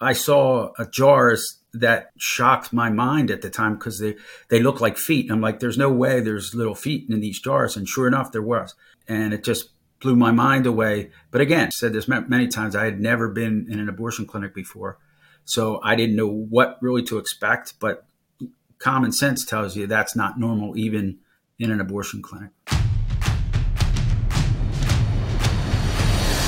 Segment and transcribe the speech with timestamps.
[0.00, 4.16] I saw jars that shocked my mind at the time because they,
[4.48, 5.30] they look like feet.
[5.30, 7.76] I'm like, there's no way there's little feet in these jars.
[7.76, 8.74] And sure enough, there was.
[9.08, 9.70] And it just
[10.00, 11.10] blew my mind away.
[11.30, 14.98] But again, said this many times, I had never been in an abortion clinic before.
[15.44, 17.74] So I didn't know what really to expect.
[17.80, 18.06] But
[18.78, 21.18] common sense tells you that's not normal, even
[21.58, 22.50] in an abortion clinic.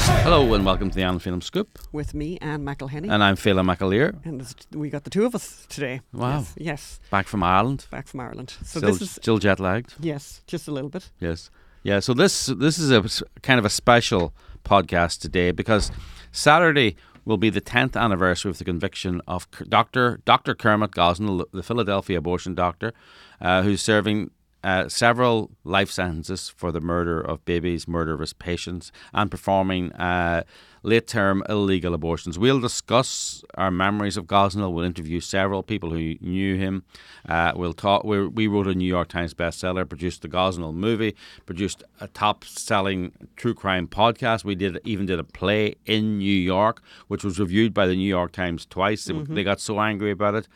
[0.08, 1.78] Hello and welcome to the Ann Phelim Scoop.
[1.92, 3.10] With me, Ann McElhinney.
[3.10, 4.24] And I'm Phelim McAleer.
[4.24, 6.00] And we got the two of us today.
[6.12, 6.38] Wow.
[6.38, 6.54] Yes.
[6.56, 7.00] yes.
[7.10, 7.86] Back from Ireland.
[7.90, 8.50] Back from Ireland.
[8.64, 9.94] So still, this is still jet lagged.
[10.00, 11.10] Yes, just a little bit.
[11.20, 11.50] Yes.
[11.82, 12.00] Yeah.
[12.00, 13.04] So this this is a
[13.42, 15.90] kind of a special podcast today because
[16.32, 20.20] Saturday will be the 10th anniversary of the conviction of Dr.
[20.24, 20.54] Dr.
[20.54, 22.94] Kermit Gosnell, the Philadelphia abortion doctor,
[23.40, 24.30] uh, who's serving
[24.64, 30.42] uh, several life sentences for the murder of babies, murder of patients, and performing uh,
[30.82, 32.38] late term illegal abortions.
[32.38, 34.72] We'll discuss our memories of Gosnell.
[34.72, 36.84] We'll interview several people who knew him.
[37.28, 38.04] Uh, we'll talk.
[38.04, 41.14] we we wrote a New York Times bestseller, produced the Gosnell movie,
[41.46, 44.44] produced a top selling true crime podcast.
[44.44, 48.08] We did even did a play in New York, which was reviewed by the New
[48.08, 49.06] York Times twice.
[49.06, 49.34] Mm-hmm.
[49.34, 50.48] They got so angry about it.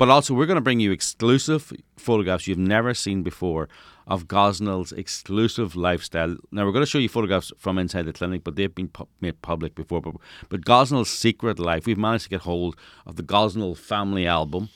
[0.00, 3.68] But also, we're going to bring you exclusive photographs you've never seen before
[4.06, 6.38] of Gosnell's exclusive lifestyle.
[6.50, 9.08] Now, we're going to show you photographs from inside the clinic, but they've been pu-
[9.20, 10.00] made public before.
[10.00, 10.14] But,
[10.48, 14.70] but Gosnell's secret life, we've managed to get hold of the Gosnell family album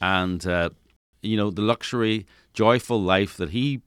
[0.00, 0.70] and, uh,
[1.20, 3.82] you know, the luxury, joyful life that he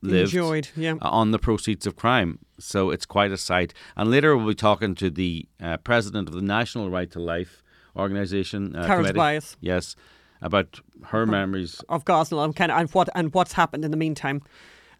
[0.00, 0.96] lived Enjoyed, yeah.
[1.00, 2.40] on the proceeds of crime.
[2.58, 3.72] So it's quite a sight.
[3.96, 7.61] And later we'll be talking to the uh, president of the National Right to Life
[7.96, 8.74] organisation.
[8.74, 9.56] Uh, Tobias.
[9.60, 9.96] Yes,
[10.40, 13.96] about her memories of Gosnell and kind of and what and what's happened in the
[13.96, 14.42] meantime.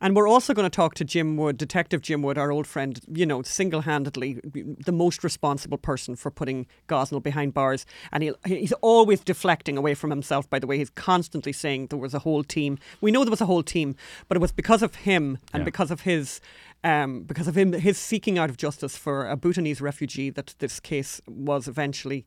[0.02, 2.98] And we're also going to talk to Jim Wood, Detective Jim Wood, our old friend,
[3.06, 7.86] you know, single handedly the most responsible person for putting Gosnell behind bars.
[8.10, 10.76] And he, he's always deflecting away from himself, by the way.
[10.76, 12.78] He's constantly saying there was a whole team.
[13.00, 13.94] We know there was a whole team,
[14.26, 15.66] but it was because of him and yeah.
[15.66, 16.40] because of his
[16.84, 20.80] um, because of him, his seeking out of justice for a Bhutanese refugee, that this
[20.80, 22.24] case was eventually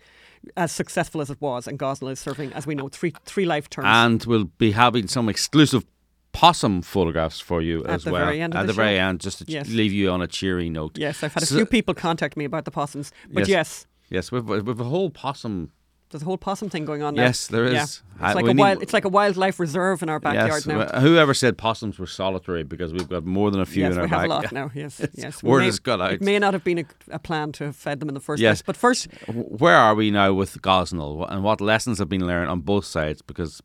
[0.55, 1.67] as successful as it was.
[1.67, 3.87] And Gosnell is serving, as we know, three three life terms.
[3.89, 5.85] And we'll be having some exclusive
[6.31, 8.25] possum photographs for you At as the well.
[8.25, 9.69] Very end At the, the very end, just to yes.
[9.69, 10.97] leave you on a cheery note.
[10.97, 13.87] Yes, I've had a few people contact me about the possums, but yes.
[14.09, 15.71] Yes, yes we've, we've a whole possum
[16.09, 17.23] there's a whole possum thing going on now.
[17.23, 17.73] Yes, there is.
[17.73, 17.83] Yeah.
[17.83, 20.65] It's, I, like a wild, it's like a wildlife reserve in our backyard yes.
[20.65, 20.99] now.
[21.01, 24.05] Whoever said possums were solitary because we've got more than a few yes, in our
[24.05, 24.71] we have a lot now.
[24.73, 25.43] Yes, yes.
[25.43, 26.13] Word may, has got out.
[26.13, 28.41] It may not have been a, a, plan to have fed them in the first
[28.41, 28.61] yes.
[28.61, 28.65] place.
[28.65, 32.61] But first, where are we now with Gosnell and what lessons have been learned on
[32.61, 33.21] both sides?
[33.21, 33.61] Because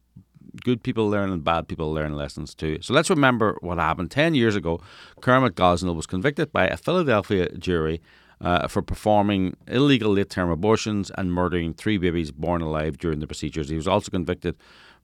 [0.64, 2.78] good people learn and bad people learn lessons too.
[2.80, 4.10] So let's remember what happened.
[4.10, 4.80] Ten years ago,
[5.20, 8.00] Kermit Gosnell was convicted by a Philadelphia jury
[8.40, 13.26] uh, for performing illegal late term abortions and murdering three babies born alive during the
[13.26, 13.68] procedures.
[13.68, 14.56] He was also convicted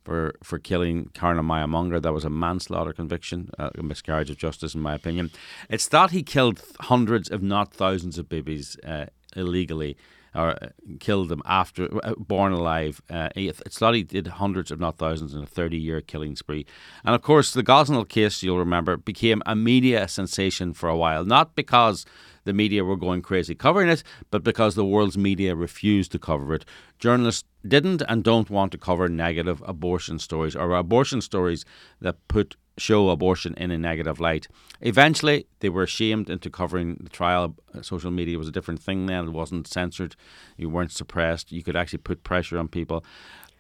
[0.05, 2.01] for, for killing Karnamaya Mongar.
[2.01, 5.31] That was a manslaughter conviction, uh, a miscarriage of justice, in my opinion.
[5.69, 9.97] It's thought he killed hundreds, if not thousands, of babies uh, illegally
[10.35, 10.69] or uh,
[11.01, 13.03] killed them after uh, born alive.
[13.11, 16.67] Uh, it's thought he did hundreds, if not thousands, in a 30 year killing spree.
[17.05, 21.25] And of course, the Gosnell case, you'll remember, became a media sensation for a while,
[21.25, 22.05] not because
[22.47, 26.55] the media were going crazy covering it, but because the world's media refused to cover
[26.55, 26.65] it.
[26.99, 31.65] Journalists didn't and don't want to cover negative abortion stories or abortion stories
[32.01, 34.49] that put show abortion in a negative light.
[34.81, 37.57] Eventually, they were shamed into covering the trial.
[37.75, 40.17] Uh, social media was a different thing then; it wasn't censored.
[40.57, 41.53] You weren't suppressed.
[41.53, 43.05] You could actually put pressure on people.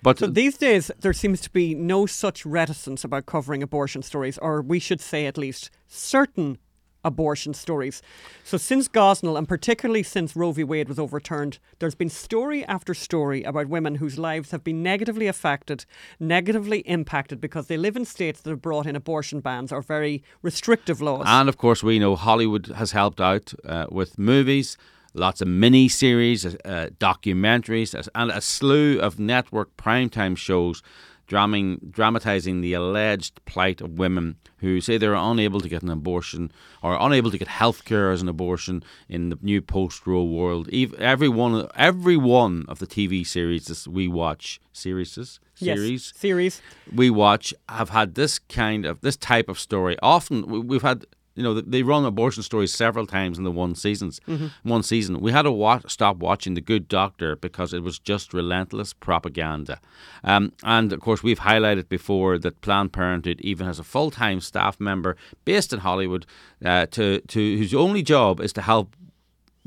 [0.02, 4.38] But so these days, there seems to be no such reticence about covering abortion stories,
[4.38, 6.58] or we should say at least certain
[7.06, 8.02] abortion stories.
[8.44, 10.64] So, since Gosnell, and particularly since Roe v.
[10.64, 15.26] Wade was overturned, there's been story after story about women whose lives have been negatively
[15.26, 15.86] affected,
[16.20, 20.22] negatively impacted because they live in states that have brought in abortion bans or very
[20.42, 21.24] restrictive laws.
[21.26, 24.76] And of course, we know Hollywood has helped out uh, with movies.
[25.14, 30.82] Lots of mini series, uh, documentaries, and a slew of network primetime shows
[31.26, 36.52] dramming, dramatizing the alleged plight of women who say they're unable to get an abortion
[36.82, 40.68] or unable to get health care as an abortion in the new post-Roe world.
[40.98, 46.62] Every one, every one of the TV series that we watch, series, series, yes, series?
[46.94, 49.96] We watch have had this kind of this type of story.
[50.02, 51.06] Often we've had
[51.36, 54.20] you know they run abortion stories several times in the one seasons.
[54.26, 54.68] Mm-hmm.
[54.68, 58.34] One season, we had to watch, stop watching The Good Doctor because it was just
[58.34, 59.80] relentless propaganda.
[60.24, 64.40] Um, and of course, we've highlighted before that Planned Parenthood even has a full time
[64.40, 66.26] staff member based in Hollywood
[66.64, 68.96] uh, to to whose only job is to help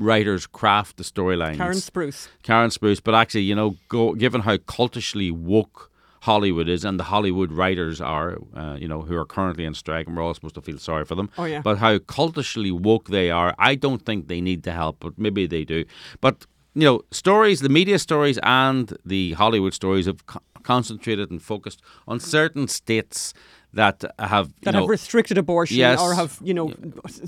[0.00, 1.58] writers craft the storylines.
[1.58, 2.28] Caren Spruch.
[2.42, 5.89] Caren Spruch, but actually, you know, go, given how cultishly woke
[6.20, 10.06] Hollywood is and the Hollywood writers are, uh, you know, who are currently in strike,
[10.06, 11.30] and we're all supposed to feel sorry for them.
[11.38, 11.62] Oh, yeah.
[11.62, 15.46] But how cultishly woke they are, I don't think they need the help, but maybe
[15.46, 15.84] they do.
[16.20, 21.42] But you know, stories, the media stories and the Hollywood stories have co- concentrated and
[21.42, 23.34] focused on certain states
[23.74, 26.00] that have that know, have restricted abortion Yes.
[26.00, 26.72] or have you know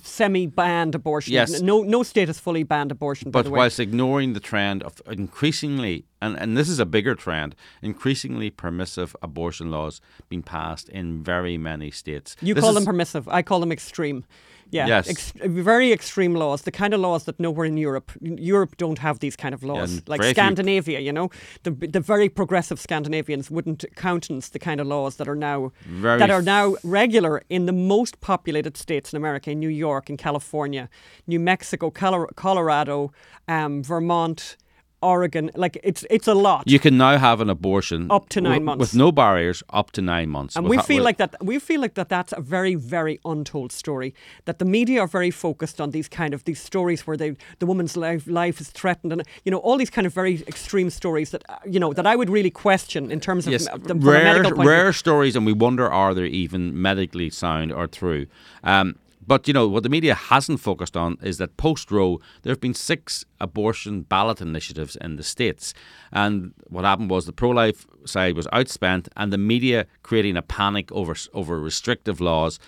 [0.02, 1.32] semi banned abortion.
[1.32, 1.60] Yes.
[1.60, 3.30] No no state has fully banned abortion.
[3.30, 3.58] by but the way.
[3.58, 9.14] whilst ignoring the trend of increasingly, and, and this is a bigger trend, increasingly permissive
[9.22, 12.36] abortion laws being passed in very many states.
[12.42, 13.28] You This call is- them permissive.
[13.28, 14.24] I call them extreme.
[14.72, 15.08] Yeah, Yes.
[15.08, 16.62] ex- very extreme laws.
[16.62, 18.10] The kind of laws that nowhere in Europe.
[18.22, 19.92] Europe don't have these kind of laws.
[19.92, 21.28] and like few- Scandinavia, you know,
[21.62, 26.18] the the very progressive Scandinavians wouldn't countenance the kind of laws that are now Very
[26.18, 30.16] that are now regular in the most populated states in America, in New York, in
[30.16, 30.88] California,
[31.26, 33.12] New Mexico, Colo- Colorado,
[33.48, 34.56] um, Vermont,
[35.02, 35.50] Oregon.
[35.54, 36.62] Like it's it's a lot.
[36.66, 38.80] You can now have an abortion Up to nine w- months.
[38.80, 40.56] with no barriers, up to nine months.
[40.56, 41.34] And we ha- feel with- like that.
[41.42, 42.08] We feel like that.
[42.08, 44.14] That's a very, very untold story.
[44.44, 47.66] That the media are very focused on these kind of these stories where they, the
[47.66, 51.30] woman's life, life is threatened, and you know all these kind of very extreme stories
[51.30, 54.24] that uh, you know that I would really question in terms of yes, them rare,
[54.24, 54.70] medical point of view.
[54.70, 58.26] rare stories, and we wonder are they even medically sound or true.
[58.64, 58.96] Um,
[59.26, 62.60] but you know what the media hasn't focused on is that post Roe there have
[62.60, 65.74] been six abortion ballot initiatives in the states,
[66.12, 70.90] and what happened was the pro-life side was outspent, and the media creating a panic
[70.92, 72.58] over over restrictive laws.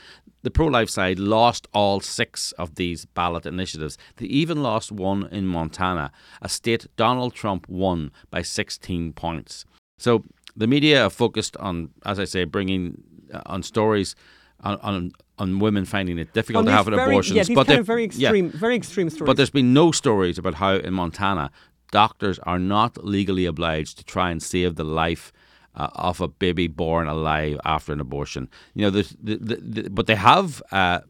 [0.43, 3.97] The pro-life side lost all six of these ballot initiatives.
[4.17, 6.13] They even lost one in Montana,
[6.43, 9.65] a state Donald Trump won by 16 points.
[9.97, 10.25] So
[10.55, 13.03] the media are focused on, as I say, bringing
[13.33, 14.15] uh, on stories
[14.61, 17.37] on, on on women finding it difficult On to have an very, abortion.
[17.37, 19.27] Yeah, these but kind of very yeah, extreme, very extreme stories.
[19.27, 21.51] but there's been no stories about how in Montana
[21.91, 25.33] doctors are not legally obliged to try and save the life
[25.75, 28.49] uh, of a baby born alive after an abortion.
[28.75, 31.01] You know, the, the, the, but they have uh,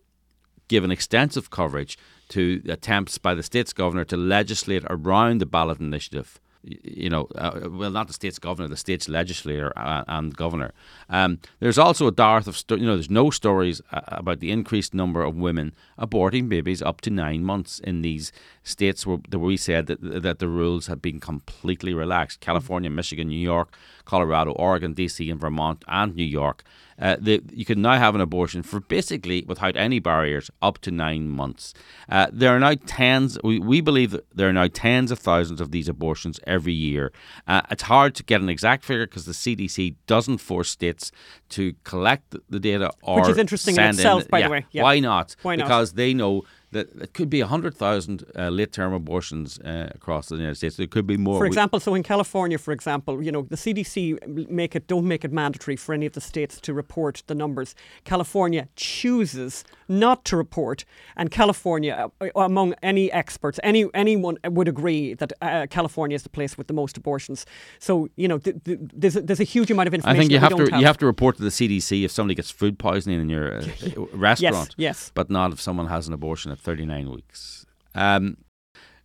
[0.69, 1.99] given extensive coverage
[2.31, 6.41] to attempts by the state's governor to legislate around the ballot initiative.
[6.67, 10.73] You know, uh, well, not the state's governor, the state's legislator uh, and governor.
[11.11, 14.51] Um, there's also a dearth of, sto- you know, there's no stories uh, about the
[14.51, 18.33] increased number of women aborting babies up to nine months in these
[18.63, 22.41] states where, where we said that, that the rules have been completely relaxed.
[22.41, 23.77] California, Michigan, New York,
[24.07, 26.65] Colorado, Oregon, DC, and Vermont, and New York.
[27.01, 30.91] Uh, the, you can now have an abortion for basically without any barriers up to
[30.91, 31.75] nine months.
[32.09, 33.39] Uh, there are now tens.
[33.43, 37.13] We, we believe that there are now tens of thousands of these abortions every year.
[37.47, 41.11] Uh, it's hard to get an exact figure because the CDC doesn't force states
[41.51, 44.67] to collect the- data or Which is interesting in itself, by the way.
[44.71, 44.85] Yeah.
[44.85, 45.37] Why not?
[45.43, 45.65] Why not?
[45.65, 50.37] Because they know that it could be 100,000 uh, late term abortions uh, across the
[50.37, 50.77] United States.
[50.77, 51.39] There could be more.
[51.39, 55.25] For example, so in California, for example, you know the CDC make it don't make
[55.25, 57.75] it mandatory for any of the states to report the numbers.
[58.05, 60.85] California chooses not to report,
[61.17, 66.29] and California, uh, among any experts, any anyone would agree that uh, California is the
[66.29, 67.47] place with the most abortions.
[67.79, 70.17] So you know th- th- there's a, there's a huge amount of information.
[70.17, 72.35] I think you have to don't you have to report to the CDC if somebody
[72.35, 73.67] gets food poisoning in your uh,
[74.13, 74.75] restaurant.
[74.77, 74.97] yes.
[74.97, 77.67] yes, but not if someone has an abortion at 39 weeks.
[77.95, 78.37] Um,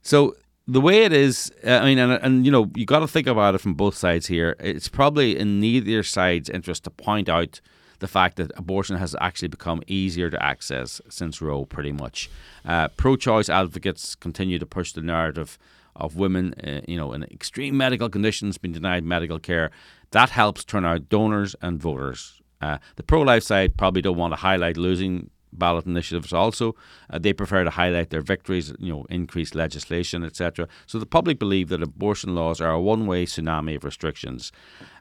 [0.02, 0.36] so
[0.68, 3.28] the way it is, uh, I mean, and, and you know, you got to think
[3.28, 4.56] about it from both sides here.
[4.60, 7.59] It's probably in neither side's interest to point out
[8.00, 12.30] the fact that abortion has actually become easier to access since Roe, pretty much.
[12.66, 15.58] Uh, pro-choice advocates continue to push the narrative
[15.96, 19.72] of women, uh, you know, in extreme medical conditions being denied medical care.
[20.12, 22.42] That helps turn out donors and voters.
[22.62, 26.76] Uh, the pro-life side probably don't want to highlight losing ballot initiatives also.
[27.10, 30.68] Uh, they prefer to highlight their victories, you know, increased legislation, etc.
[30.86, 34.52] So the public believe that abortion laws are a one-way tsunami of restrictions.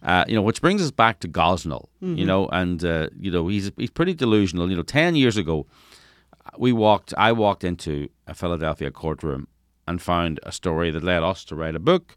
[0.02, 3.48] Uh, you know, which brings us back to Gosnell, you know, and uh, you know
[3.48, 4.70] he's he's pretty delusional.
[4.70, 5.66] You know, ten years ago,
[6.58, 7.12] we walked.
[7.18, 9.48] I walked into a Philadelphia courtroom
[9.86, 12.14] and found a story that led us to write a book,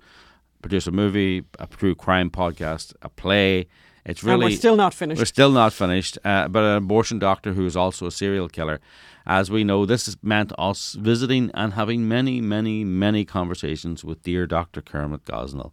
[0.62, 3.68] produce a movie, a true crime podcast, a play.
[4.06, 5.20] It's really and we're still not finished.
[5.20, 8.80] we're still not finished, uh, but an abortion doctor who is also a serial killer.
[9.26, 14.24] As we know, this has meant us visiting and having many, many, many conversations with
[14.24, 14.82] dear Dr.
[14.82, 15.72] Kermit Gosnell.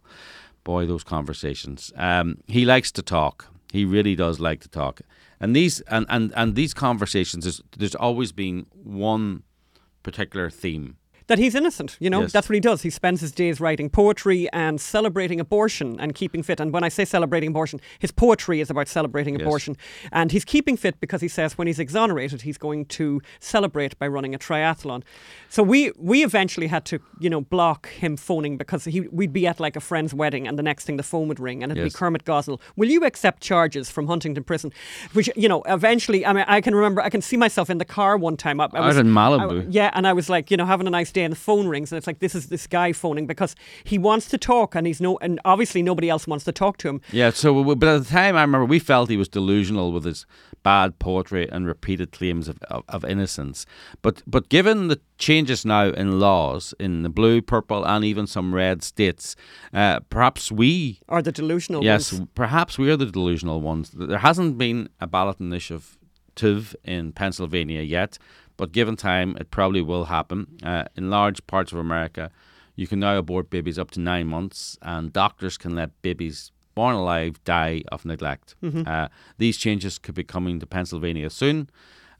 [0.63, 1.91] Boy, those conversations.
[1.95, 3.47] Um, he likes to talk.
[3.71, 5.01] He really does like to talk.
[5.39, 9.43] And these and, and, and these conversations, there's, there's always been one
[10.03, 10.97] particular theme.
[11.29, 11.95] That he's innocent.
[11.99, 12.31] You know, Yes.
[12.33, 12.81] that's what he does.
[12.81, 16.59] He spends his days writing poetry and celebrating abortion and keeping fit.
[16.59, 19.43] And when I say celebrating abortion, his poetry is about celebrating Yes.
[19.43, 19.77] abortion.
[20.11, 24.07] And he's keeping fit because he says when he's exonerated, he's going to celebrate by
[24.07, 25.03] running a triathlon.
[25.49, 29.45] So we we eventually had to, you know, block him phoning because he we'd be
[29.47, 31.83] at like a friend's wedding and the next thing the phone would ring and it'd
[31.83, 31.93] Yes.
[31.93, 32.59] be Kermit Gosnell.
[32.75, 34.73] Will you accept charges from Huntingdon Prison?
[35.13, 37.85] Which you know, eventually, I mean, I can remember, I can see myself in the
[37.85, 38.59] car one time.
[38.59, 39.67] I, I Out was in I- Malibu.
[39.69, 41.91] yeah, and I was like, you know, having a nice day, and the phone rings,
[41.91, 45.01] and it's like, this is this guy phoning because he wants to talk, and he's
[45.01, 47.01] no, and obviously nobody else wants to talk to him.
[47.11, 50.05] Yeah, so we- but at the time, I remember we felt he was delusional with
[50.05, 50.25] his
[50.63, 53.65] bad poetry and repeated claims of, of, of innocence.
[54.01, 58.53] But but given the changes now in laws in the blue, purple, and even some
[58.53, 59.35] red states,
[59.73, 62.27] uh, perhaps we, are the delusional yes, ones.
[62.35, 63.91] perhaps we are the delusional ones.
[63.91, 65.97] There hasn't been a ballot initiative
[66.83, 68.17] in Pennsylvania yet,
[68.57, 70.57] but given time, it probably will happen.
[70.63, 72.29] Uh, in large parts of America,
[72.75, 76.95] you can now abort babies up to nine months, and doctors can let babies born
[76.95, 78.55] alive die of neglect.
[78.87, 81.69] Uh, these changes could be coming to Pennsylvania soon.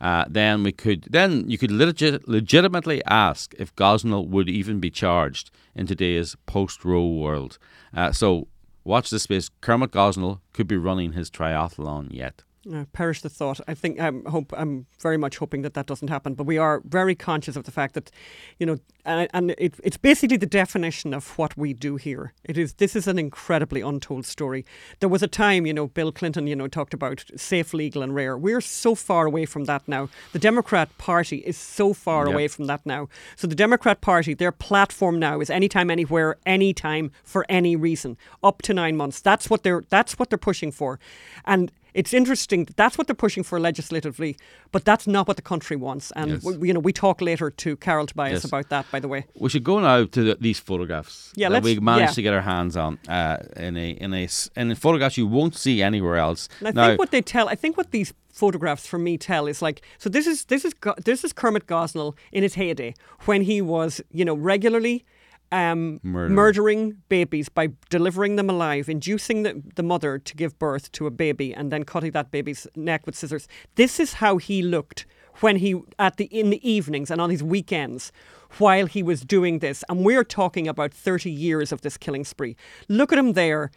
[0.02, 4.90] Uh, then we could then you could legit, legitimately ask if Gosnell would even be
[4.90, 7.58] charged in today's post-Roe world.
[7.94, 8.48] Uh, so
[8.86, 9.50] watch this space.
[9.62, 12.44] Kermit Gosnell could be running his triathlon yet.
[12.72, 13.60] Uh, perish the thought.
[13.68, 16.36] I think I'm hope I'm very much hoping that that doesn't happen.
[16.36, 18.12] But we are very conscious of the fact that,
[18.60, 22.34] you know, and, and it, it's basically the definition of what we do here.
[22.44, 24.66] It is this is an incredibly untold story.
[25.00, 28.14] There was a time, you know, Bill Clinton, you know, talked about safe, legal, and
[28.14, 28.38] rare.
[28.38, 30.08] We're so far away from that now.
[30.34, 32.34] The Democrat Party is so far Yep.
[32.34, 33.08] away from that now.
[33.36, 38.62] So the Democrat Party, their platform now is anytime, anywhere, anytime, for any reason, up
[38.62, 39.22] to nine months.
[39.22, 41.00] That's what they're that's what they're pushing for,
[41.46, 41.72] and.
[41.94, 42.66] It's interesting.
[42.66, 44.38] that That's what they're pushing for legislatively,
[44.72, 46.12] but that's not what the country wants.
[46.16, 46.44] And Yes.
[46.44, 48.44] we, you know, we talk later to Carol Tobias Yes.
[48.46, 48.86] about that.
[48.92, 52.12] By the way, We should go now to the, these photographs Yeah, that we managed
[52.12, 52.16] yeah.
[52.16, 55.56] to get our hands on uh, in a in a in a photographs you won't
[55.56, 56.50] see anywhere else.
[56.60, 59.48] And I now, think what they tell, I think what these photographs for me tell
[59.50, 60.74] is like, so this is this is
[61.06, 62.94] this is Kermit Gosnell in his heyday
[63.26, 65.04] when he was, you know, regularly.
[65.52, 66.36] Um, Murdering.
[66.36, 71.12] murdering babies by delivering them alive, inducing the, the mother to give birth to a
[71.12, 73.48] baby, and then cutting that baby's neck with scissors.
[73.74, 75.08] This is how he looked
[75.42, 78.12] when he at the in the evenings and on his weekends
[78.58, 79.84] while he was doing this.
[79.90, 82.56] And we're talking about thirty years of this killing spree.
[82.88, 83.72] Look at him there.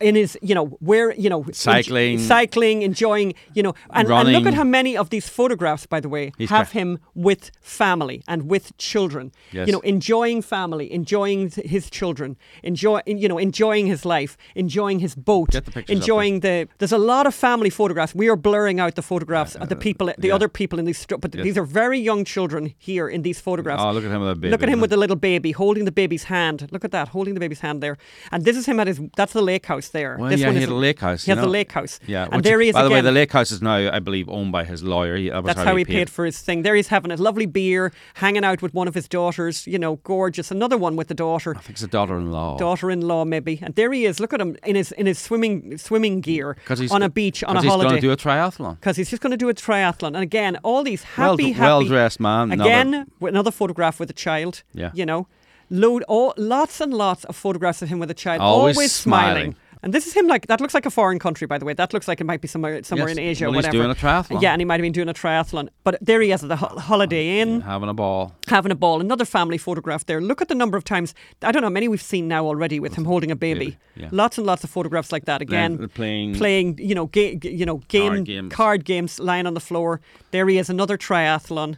[0.00, 2.20] In his, you know, where, you know, Cycling.
[2.20, 6.08] cycling, enjoying, you know, and, and look at how many of these photographs, by the
[6.08, 9.32] way, He's have cra- him with family and with children.
[9.50, 9.66] Yes.
[9.66, 15.16] You know, enjoying family, enjoying his children, enjoy, you know, enjoying his life, enjoying his
[15.16, 16.68] boat, the enjoying the.
[16.78, 18.14] There's a lot of family photographs.
[18.14, 20.34] We are blurring out the photographs of the uh, people, the yeah.
[20.34, 21.42] other people in these, but Yes.
[21.44, 23.82] these are very young children here in these photographs.
[23.82, 24.50] Oh, look at him with a baby.
[24.50, 24.94] Look at him with it?
[24.94, 26.68] the little baby, holding the baby's hand.
[26.70, 27.96] Look at that, holding the baby's hand there.
[28.30, 29.00] And this is him at his.
[29.16, 30.16] That's the lake house there.
[30.18, 31.24] Well, this yeah, one he had a lake house.
[31.24, 31.50] He has the know.
[31.50, 32.00] lake house.
[32.06, 34.28] Yeah, and there he is By the way, the lake house is now, I believe,
[34.28, 35.16] owned by his lawyer.
[35.16, 36.62] He, that That's how he paid for his thing.
[36.62, 39.66] There he's having a lovely beer, hanging out with one of his daughters.
[39.66, 40.50] You know, gorgeous.
[40.50, 42.58] Another one with the daughter, I think it's a daughter-in-law.
[42.58, 43.58] daughter-in-law maybe.
[43.62, 44.20] And there he is.
[44.20, 47.56] Look at him in his in his swimming swimming gear he's on a beach on
[47.56, 47.68] a holiday.
[47.68, 48.74] Because he's going to do a triathlon.
[48.80, 50.08] because he's just going to do a triathlon.
[50.08, 52.52] And again, all these Well, happy, happy, well-dressed man.
[52.52, 54.62] Again, with another photograph with a child.
[54.72, 54.90] Yeah.
[54.94, 55.26] You know,
[55.70, 59.52] load all lots and lots of photographs of him with a child, Always always, smiling.
[59.52, 59.56] smiling.
[59.82, 61.72] And this is him like that looks like a foreign country, by the way.
[61.72, 63.78] That looks like it might be somewhere somewhere Yes, in Asia well, or he's whatever.
[63.84, 64.42] doing a triathlon.
[64.42, 65.68] Yeah, and he might have been doing a triathlon.
[65.84, 68.34] But there he is at the ho- Holiday Inn having a ball.
[68.48, 69.00] having a ball.
[69.00, 70.20] Another family photograph there.
[70.20, 71.14] Look at the number of times.
[71.42, 73.76] I don't know how many we've seen now already with him holding a baby.
[73.94, 74.08] Yeah.
[74.10, 75.42] Lots and lots of photographs like that.
[75.42, 76.78] Again, Then uh, playing- playing.
[76.78, 78.52] You know, ga- you know, game Card games.
[78.54, 80.00] card games, lying on the floor.
[80.32, 81.76] There he is, another triathlon.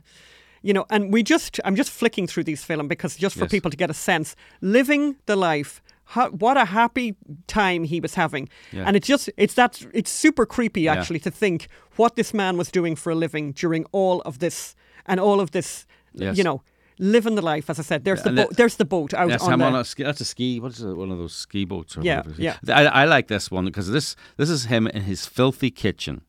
[0.62, 1.60] You know, and we just.
[1.64, 3.50] I'm just flicking through these film because just for Yes.
[3.50, 5.82] people to get a sense, living the life.
[6.14, 7.14] How, what a happy
[7.46, 8.84] time he was having, Yeah.
[8.86, 12.70] and it's just it's that it's super creepy actually to think what this man was
[12.70, 14.74] doing for a living during all of this
[15.06, 16.36] and all of this Yes.
[16.36, 16.62] you know,
[16.98, 17.70] living the life.
[17.70, 18.56] As I said, there's the and boat.
[18.56, 19.64] There's the boat out Yes, on I'm the.
[19.66, 20.02] on a ski.
[20.02, 20.58] That's a ski.
[20.60, 20.96] What is it?
[20.96, 21.96] One of those ski boats.
[21.96, 22.42] Or Yeah, whatever.
[22.42, 22.56] yeah.
[22.68, 26.22] I, I like this one because this this is him in his filthy kitchen.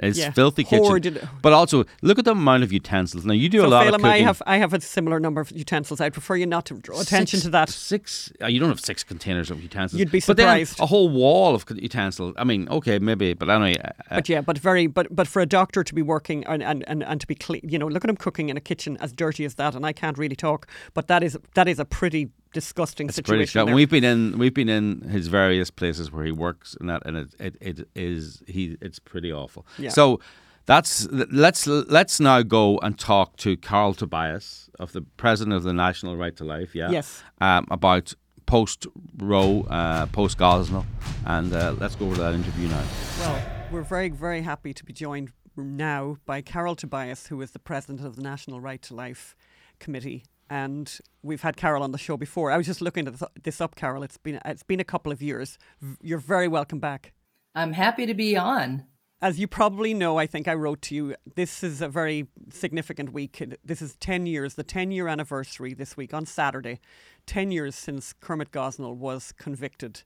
[0.00, 1.28] His Yeah, filthy hoarded- kitchen.
[1.42, 3.24] But also look at the amount of utensils.
[3.24, 4.10] Now you do a lot Phelim, of cooking.
[4.12, 6.00] I have I have a similar number of utensils.
[6.00, 7.68] I'd prefer you not to draw attention Six- to that.
[7.68, 8.32] Six.
[8.42, 9.98] Uh, you don't have six containers of utensils.
[9.98, 10.80] You'd be But then surprised.
[10.80, 12.34] a whole wall of utensils.
[12.36, 13.74] I mean, okay, maybe, but anyway.
[13.84, 16.84] Uh, But yeah, but very, but but for a doctor to be working and, and,
[16.88, 19.12] and, and to be clean, you know, look at him cooking in a kitchen as
[19.12, 22.28] dirty as that, and I can't really talk, but that is that is a pretty
[22.52, 23.72] disgusting It's situation.
[23.72, 27.16] We've been in we've been in his various places where he works and that and
[27.16, 29.66] it, it, it is he it's pretty awful.
[29.78, 29.90] Yeah.
[29.90, 30.20] So
[30.68, 35.72] That's let's let's now go and talk to Carol Tobias of the president of the
[35.72, 36.74] National Right to Life.
[36.74, 36.90] Yeah.
[36.90, 37.22] Yes.
[37.40, 38.12] Um, about
[38.44, 38.86] post
[39.16, 40.84] Roe, uh, post Gosnell,
[41.24, 42.84] and uh, let's go over to that interview now.
[43.20, 47.58] Well, we're very very happy to be joined now by Carol Tobias, who is the
[47.58, 49.34] president of the National Right to Life
[49.78, 52.50] Committee and we've had Carol on the show before.
[52.50, 54.02] I was just looking at this up, Carol.
[54.02, 55.58] It's been it's been a couple of years.
[56.02, 57.12] You're very welcome back.
[57.54, 58.84] I'm happy to be on.
[59.20, 61.16] As you probably know, I think I wrote to you.
[61.34, 63.42] This is a very significant week.
[63.64, 66.78] This is 10 years, the 10 year anniversary this week on Saturday.
[67.26, 70.02] 10 years since Kermit Gosnell was convicted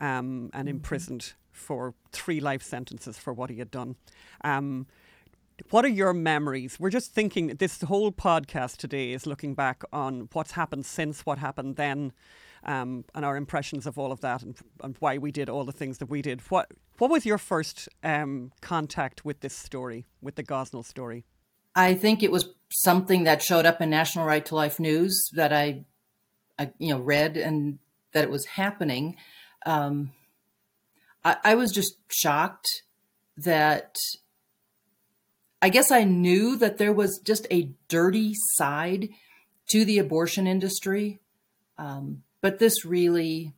[0.00, 0.68] um, and mm-hmm.
[0.68, 3.94] imprisoned for three life sentences for what he had done.
[4.42, 4.88] Um,
[5.70, 6.78] what are your memories?
[6.78, 11.38] We're just thinking this whole podcast today is looking back on what's happened since what
[11.38, 12.12] happened then.
[12.64, 15.72] Um, and our impressions of all of that and, and, why we did all the
[15.72, 16.40] things that we did.
[16.48, 21.26] What what was your first um, contact with this story, with the Gosnell story?
[21.76, 25.52] I think it was something that showed up in National Right to Life news that
[25.52, 25.84] I,
[26.58, 27.78] I you know, read and
[28.12, 29.16] that it was happening.
[29.64, 30.12] Um,
[31.22, 32.66] I, I was just shocked
[33.36, 33.96] that
[35.62, 39.08] I guess I knew that there was just a dirty side
[39.70, 41.20] to the abortion industry.
[41.78, 43.52] Um, but this really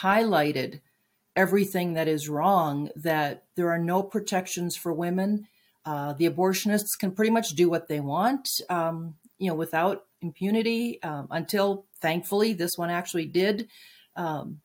[0.00, 0.80] highlighted
[1.34, 5.46] everything that is wrong, that there are no protections for women.
[5.84, 11.00] Uh, the abortionists can pretty much do what they want, um, you know, without impunity
[11.02, 13.68] um, until thankfully this one actually did.
[14.16, 14.60] Um,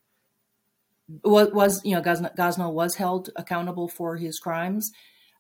[1.24, 4.92] was, you know, Gosnell was held accountable for his crimes.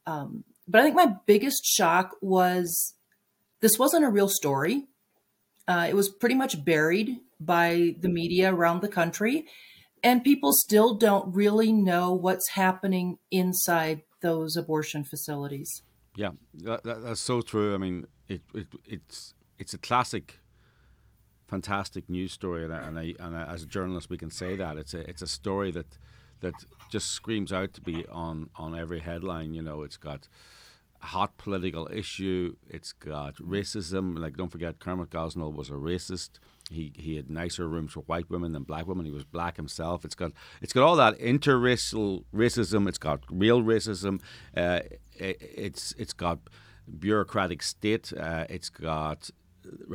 [0.06, 2.96] Um, but I think my biggest shock was
[3.62, 4.86] this wasn't a real story.
[5.68, 9.46] Uh, it was pretty much buried by the media around the country,
[10.03, 15.84] and people still don't really know what's happening inside those abortion facilities.
[16.15, 16.32] Yeah,
[16.63, 17.74] that, that, that's so true.
[17.74, 20.39] I mean, it, it, it's it's a classic,
[21.48, 24.94] fantastic news story, and, I, and, I, as a journalist, we can say that it's
[24.94, 25.98] a it's a story that
[26.41, 26.53] that
[26.91, 29.53] just screams out to be on on every headline.
[29.53, 30.27] You know, it's got
[31.00, 32.55] hot political issue.
[32.69, 34.17] It's got racism.
[34.17, 36.31] Like, don't forget, Kermit Gosnell was a racist.
[36.69, 39.05] He he had nicer rooms for white women than black women.
[39.05, 40.05] He was black himself.
[40.05, 40.31] It's got
[40.62, 42.88] it's got all that interracial racism.
[42.88, 44.21] It's got real racism.
[44.56, 44.82] Uh,
[45.17, 46.39] it, it's it's got
[46.99, 48.13] bureaucratic state.
[48.13, 49.30] Uh, it's got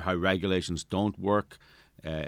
[0.03, 1.59] how regulations don't work,
[2.05, 2.27] uh,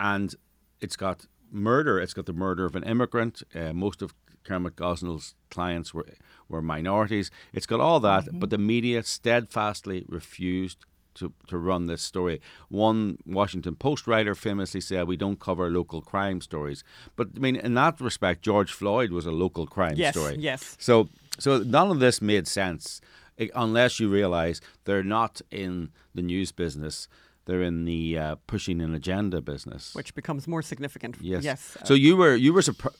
[0.00, 0.34] and
[0.80, 1.98] it's got murder.
[1.98, 3.42] It's got the murder of an immigrant.
[3.54, 6.06] Uh, most of Kermit Gosnell's clients were
[6.48, 7.30] were minorities.
[7.52, 8.38] It's got all that, mm-hmm.
[8.38, 10.86] but the media steadfastly refused
[11.18, 12.40] to, to run this story.
[12.68, 16.84] One Washington Post writer famously said, We don't cover local crime stories.
[17.16, 20.36] But I mean, in that respect, George Floyd was a local crime yes, story.
[20.38, 20.76] Yes.
[20.78, 21.08] So,
[21.38, 23.00] so none of this made sense
[23.38, 27.08] eh, unless you realize they're not in the news business.
[27.48, 31.16] They're in the uh, pushing an agenda business, which becomes more significant.
[31.18, 31.42] Yes.
[31.42, 31.78] Yes.
[31.84, 32.98] So you were you were surprised.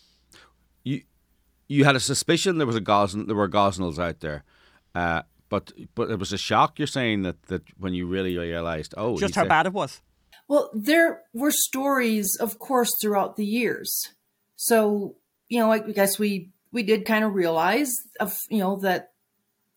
[0.84, 1.02] You
[1.68, 4.44] you had a suspicion there was a Gosn- there were Gosnells out there,
[4.94, 6.78] uh, but but it was a shock.
[6.78, 10.00] You're saying that that when you really realized, oh, just how bad it was.
[10.48, 14.14] Well, there were stories, of course, throughout the years.
[14.56, 15.16] So
[15.50, 19.10] you know, I guess we we did kind of realize of you know that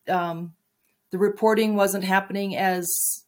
[0.08, 0.54] um,
[1.10, 3.21] the reporting wasn't happening as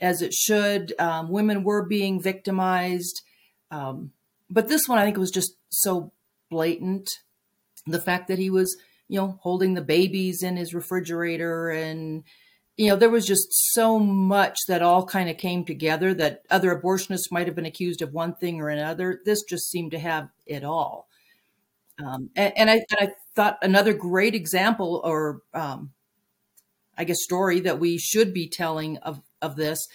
[0.00, 0.92] as it should.
[0.98, 3.22] Um, women were being victimized,
[3.70, 4.12] um,
[4.50, 6.12] but this one I think was just so
[6.50, 7.10] blatant
[7.86, 8.76] the fact that he was,
[9.08, 12.24] you know, holding the babies in his refrigerator and
[12.76, 16.78] you know, there was just so much that all kind of came together that other
[16.78, 19.20] abortionists might have been accused of one thing or another.
[19.24, 21.08] This just seemed to have it all.
[21.98, 25.92] Um, and, and, I, and, I, thought another great example, or um,
[26.96, 29.86] I guess story that we should be telling of, of this,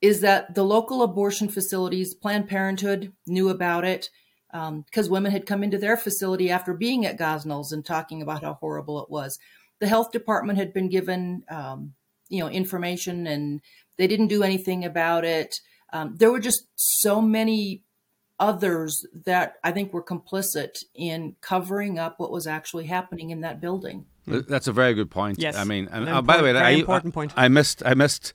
[0.00, 4.10] is that the local abortion facilities, Planned Parenthood, knew about it
[4.50, 8.42] because um, women had come into their facility after being at Gosnell's and talking about
[8.42, 9.38] how horrible it was.
[9.78, 11.94] The health department had been given, um,
[12.28, 13.60] you know, information and
[13.96, 15.54] they didn't do anything about it.
[15.92, 17.82] Um, there were just so many
[18.38, 23.60] others that I think were complicit in covering up what was actually happening in that
[23.60, 24.06] building.
[24.26, 25.38] That's a very good point.
[25.38, 25.56] Yes.
[25.56, 27.32] I mean, and uh, by the way, I, important point.
[27.36, 28.32] I missed, I missed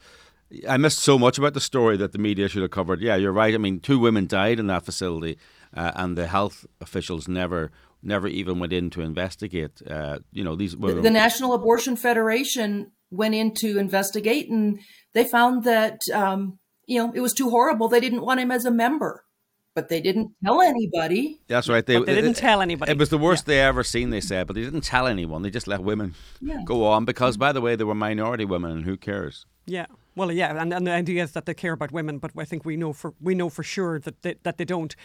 [0.67, 3.01] I missed so much about the story that the media should have covered.
[3.01, 3.53] Yeah, you're right.
[3.53, 5.37] I mean, two women died in that facility,
[5.75, 9.81] uh, and the health officials never never even went in to investigate.
[9.89, 14.79] Uh, you know, these were the, the, National Abortion Federation went in to investigate, and
[15.13, 17.89] they found that um, you know it was too horrible.
[17.89, 19.25] They didn't want him as a member,
[19.75, 21.41] but they didn't tell anybody.
[21.47, 21.85] That's right.
[21.85, 22.91] They, But they didn't tell anybody.
[22.91, 24.11] It was the worst they ever seen.
[24.11, 25.41] They said, but they didn't tell anyone.
[25.41, 26.61] They just let women Yeah.
[26.65, 29.45] go on because, by the way, they were minority women, and who cares?
[29.65, 29.87] Yeah.
[30.17, 32.65] Well, yeah, and, and the idea is that they care about women, but I think
[32.65, 34.95] we know for we know for sure that they, that they don't.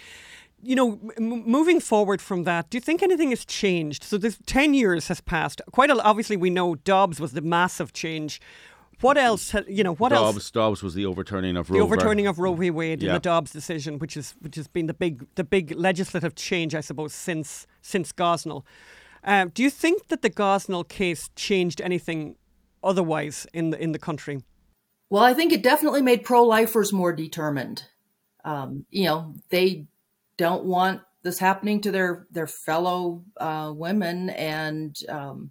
[0.64, 4.04] You know, m- moving forward from that, do you think anything has changed?
[4.04, 5.60] So this ten years has passed.
[5.72, 8.40] Quite a, obviously, we know Dobbs was the massive change.
[9.00, 9.54] What else?
[9.66, 10.34] You know, what else?
[10.34, 11.76] Dobbs, Dobbs was the overturning of Roe.
[11.78, 12.70] The overturning of Roe v.
[12.70, 13.08] Wade Yeah.
[13.10, 16.74] and the Dobbs decision, which is which has been the big the big legislative change,
[16.74, 18.62] I suppose, since since Gosnell.
[19.24, 22.36] Uh, do you think that the Gosnell case changed anything
[22.82, 24.42] otherwise in the in the country?
[25.12, 27.84] Well, I think it definitely made pro lifers more determined.
[28.46, 29.84] Um, you know, they
[30.38, 35.50] don't want this happening to their their fellow uh, women, and um,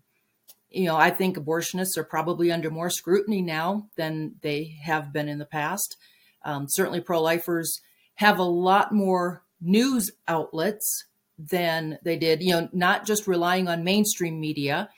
[0.71, 5.29] you know, I think abortionists are probably under more scrutiny now than they have been
[5.29, 5.95] in the past.
[6.43, 7.81] Um, certainly, pro lifers
[8.15, 11.05] have a lot more news outlets
[11.37, 12.41] than they did.
[12.41, 14.89] You know, not just relying on mainstream media,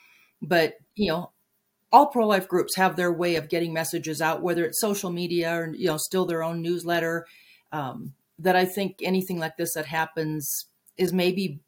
[0.41, 1.33] but you know,
[1.93, 5.73] all pro-life groups have their way of getting messages out, whether it's social media or
[5.75, 7.27] you know still their own newsletter.
[7.71, 10.65] Um, that I think anything like this that happens
[10.97, 11.60] is maybe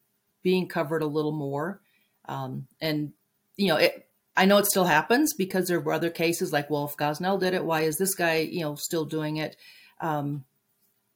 [0.41, 1.79] being covered a little more,
[2.27, 3.13] um, and
[3.55, 4.01] you know it.
[4.37, 7.53] I know it still happens because there were other cases like, well, if Gosnell did
[7.53, 9.55] it, why is this guy you know still doing it?
[10.01, 10.43] Um,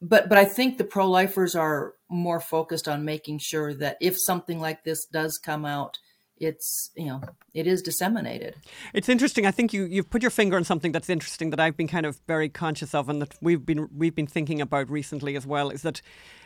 [0.02, 4.60] but but I think the pro-lifers are more focused on making sure that if something
[4.60, 5.98] like this does come out,
[6.40, 7.22] it's you know
[7.54, 8.56] it is disseminated.
[8.94, 9.46] It's interesting.
[9.46, 12.06] I think you you've put your finger on something that's interesting that I've been kind
[12.06, 15.70] of very conscious of, and that we've been we've been thinking about recently as well.
[15.70, 16.02] Is that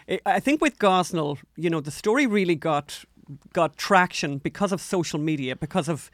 [0.10, 3.06] I- I think with Gosnell, you know, the story really got
[3.54, 6.12] got traction because of social media, because of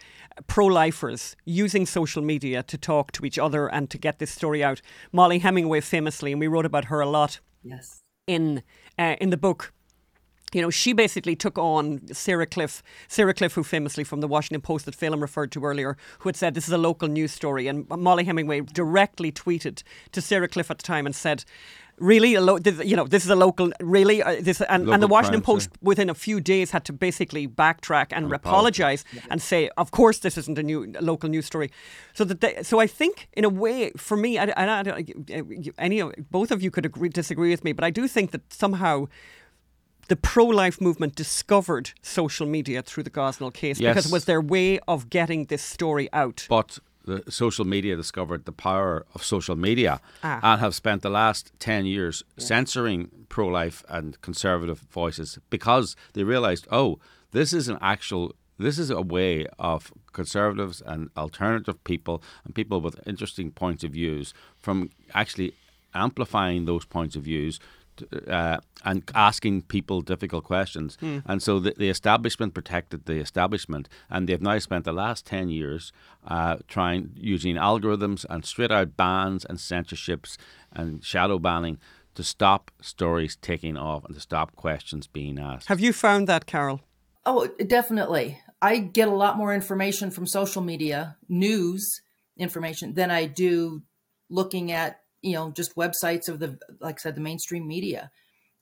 [0.47, 4.81] pro-lifers using social media to talk to each other and to get this story out.
[5.11, 8.01] Mollie Hemingway famously, and we wrote about her a lot Yes.
[8.27, 8.61] in
[8.97, 9.73] uh, in the book.
[10.53, 14.61] You know, she basically took on Sarah Kliff, Sarah Kliff, who famously from the Washington
[14.61, 17.67] Post that Phelim referred to earlier, who had said this is a local news story.
[17.67, 21.43] And Mollie Hemingway directly tweeted to Sarah Kliff at the time and said,
[21.99, 25.03] "Really, a lo- this, you know, this is a local, really." Uh, this and, and
[25.03, 29.41] the Washington crime, Post within a few days had to basically backtrack and, apologize and
[29.41, 31.69] say, "Of course, this isn't a new local news story."
[32.13, 35.73] So that they, so I think in a way, for me, I, I, I don't-
[35.77, 38.51] any of both of you could agree disagree with me, but I do think that
[38.53, 39.07] somehow
[40.09, 44.79] the pro-life movement discovered social media through the Gosnell case because it was their way
[44.87, 46.45] of getting this story out.
[46.49, 50.39] But the social media discovered the power of social media Ah.
[50.43, 56.23] and have spent the last 10 years censoring pro life and conservative voices because they
[56.23, 56.99] realized, oh,
[57.31, 58.33] this is an actual.
[58.57, 63.91] This is a way of conservatives and alternative people and people with interesting points of
[63.91, 65.53] views from actually
[65.93, 67.59] amplifying those points of views
[68.27, 70.97] uh, and asking people difficult questions.
[71.01, 75.49] And so the, the establishment protected the establishment, and they've now spent the last 10
[75.49, 75.91] years
[76.27, 80.37] uh, trying using algorithms and straight out bans and censorships
[80.71, 81.79] and shadow banning
[82.15, 85.67] to stop stories taking off and to stop questions being asked.
[85.67, 86.81] Have you found that, Carol?
[87.25, 88.41] Oh, definitely.
[88.61, 92.01] I get a lot more information from social media, news
[92.37, 93.83] information, than I do
[94.29, 98.11] looking at, you know, just websites of the, like I said, the mainstream media.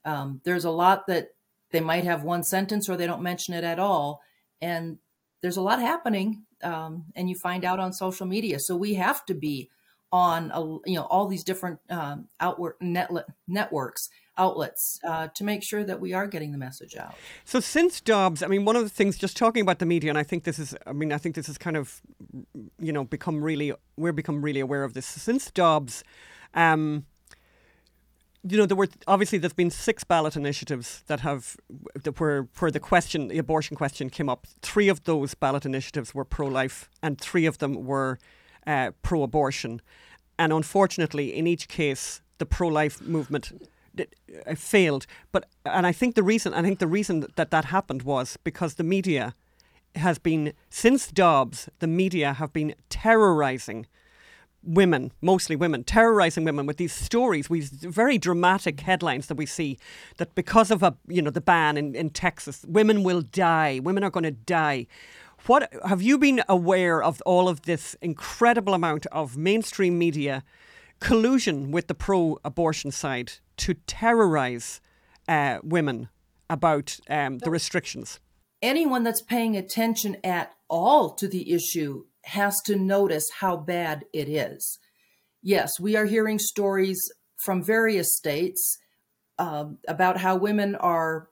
[0.05, 1.29] Um, there's a lot that
[1.71, 4.21] they might have one sentence or they don't mention it at all.
[4.61, 4.97] And
[5.41, 6.43] there's a lot happening.
[6.63, 8.57] Um, and you find out on social media.
[8.59, 9.69] So we have to be
[10.11, 13.11] on, a, you know, all these different um, outward net,
[13.47, 17.15] networks, outlets uh, to make sure that we are getting the message out.
[17.43, 20.17] So since Dobbs, I mean, one of the things, just talking about the media, and
[20.17, 22.01] I think this is, I mean, I think this has kind of,
[22.79, 25.05] you know, become really, we're become really aware of this.
[25.05, 26.03] Since Dobbs,
[26.57, 27.05] um,
[28.43, 31.55] you know, there were obviously there's been six ballot initiatives that have
[32.03, 34.47] that were where the question, the abortion question, came up.
[34.61, 38.19] Three of those ballot initiatives were pro-life, and three of them were
[38.65, 39.81] uh, pro-abortion.
[40.39, 43.51] And unfortunately, in each case, the pro-life movement
[43.99, 45.07] uh, failed.
[45.31, 48.75] But and I think the reason I think the reason that that happened was because
[48.75, 49.35] the media
[49.95, 53.87] has been since Dobbs, the media have been terrorizing
[54.67, 59.77] women, mostly women, terrorizing women with these stories, these very dramatic headlines that we see
[60.17, 64.03] that because of a you know the ban in, in Texas, women will die, women
[64.03, 64.87] are going to die.
[65.45, 70.43] What have you been aware of all of this incredible amount of mainstream media
[70.99, 74.81] collusion with the pro-abortion side to terrorize
[75.27, 76.09] uh, women
[76.49, 78.19] about um, the restrictions?
[78.61, 84.27] anyone that's paying attention at all to the issue has to notice how bad it
[84.27, 84.79] is.
[85.41, 86.99] Yes, we are hearing stories
[87.37, 88.77] from various states
[89.39, 91.29] um, about how women are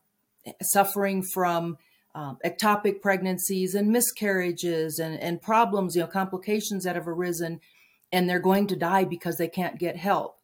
[0.62, 1.78] suffering from
[2.14, 7.60] um, ectopic pregnancies and miscarriages and, and problems, you know, complications that have arisen,
[8.12, 10.38] and they're going to die because they can't get help.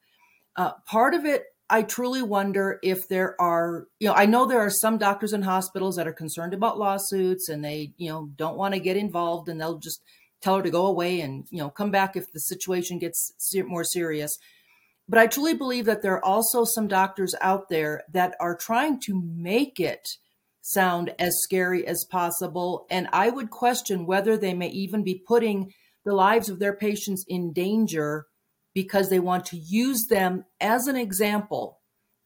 [0.57, 4.59] Uh, part of it, I truly wonder if there are, you know, I know there
[4.59, 8.57] are some doctors and hospitals that are concerned about lawsuits and they, you know, don't
[8.57, 10.01] want to get involved and they'll just
[10.41, 13.33] tell her to go away and, you know, come back if the situation gets
[13.67, 14.31] more serious.
[15.07, 18.99] But I truly believe that there are also some doctors out there that are trying
[19.01, 20.07] to make it
[20.61, 22.85] sound as scary as possible.
[22.89, 25.73] And I would question whether they may even be putting
[26.05, 28.27] the lives of their patients in danger
[28.73, 31.79] because they want to use them as an example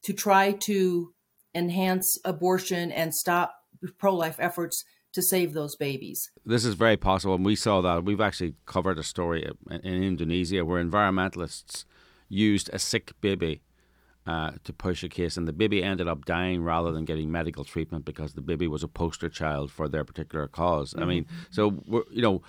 [0.03, 1.13] to try to
[1.55, 3.55] enhance abortion and stop
[3.97, 4.83] pro life efforts
[5.15, 6.29] to save those babies.
[6.45, 7.35] This is very possible.
[7.35, 8.03] And we saw that.
[8.03, 11.85] We've actually covered a story in Indonesia where environmentalists
[12.27, 13.61] used a sick baby
[14.27, 17.63] uh, to push a case, and the baby ended up dying rather than getting medical
[17.63, 21.03] treatment because the baby was a poster child for their particular because mm-hmm.
[21.03, 21.51] I mean, mm-hmm.
[21.51, 22.41] so you know,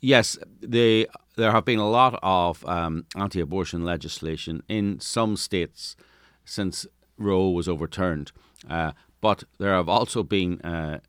[0.00, 5.96] yes, they there have been a lot of um, anti-abortion legislation in some states
[6.44, 6.86] since
[7.18, 8.30] Roe was overturned,
[8.68, 11.00] uh, but there have also been uh,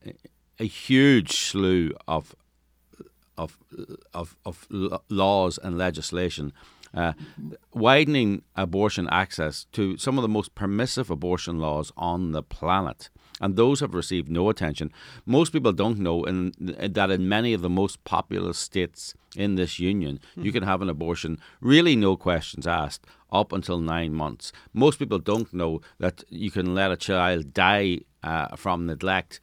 [0.61, 2.35] a huge slew of
[3.37, 3.57] of
[4.13, 4.67] of, of
[5.09, 6.53] laws and legislation
[6.93, 7.13] uh,
[7.73, 13.09] widening abortion access to some of the most permissive abortion laws on the planet.
[13.39, 14.91] And those have received no attention.
[15.25, 19.79] Most people don't know in, that in many of the most populous states in this
[19.79, 20.43] union, mm-hmm.
[20.43, 24.51] you can have an abortion, really no questions asked, up until nine months.
[24.73, 29.39] Most people don't know that you can let a child die uh, from neglect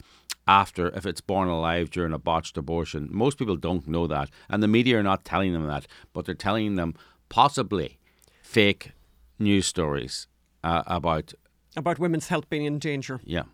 [0.49, 3.09] after if it's born alive during a botched abortion.
[3.13, 6.35] Most people don't know that, and the media are not telling them that, but they're
[6.35, 6.95] telling them
[7.29, 7.99] possibly
[8.43, 8.93] fake
[9.39, 10.27] news stories
[10.65, 11.35] uh, about
[11.77, 13.21] about women's health being in danger.
[13.23, 13.45] Yeah.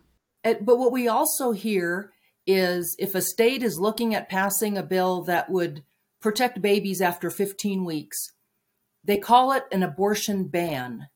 [0.43, 2.11] But what we also hear
[2.47, 5.83] is if a state is looking at passing a bill that would
[6.21, 8.31] protect babies after 15 weeks,
[9.03, 11.07] they call it an abortion ban.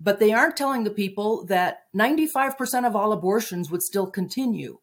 [0.00, 4.78] But they aren't telling the people that 95% of all abortions would still continue.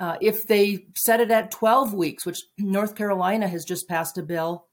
[0.00, 4.22] Uh, if they set it at 12 weeks, which North Carolina has just passed a
[4.22, 4.68] bill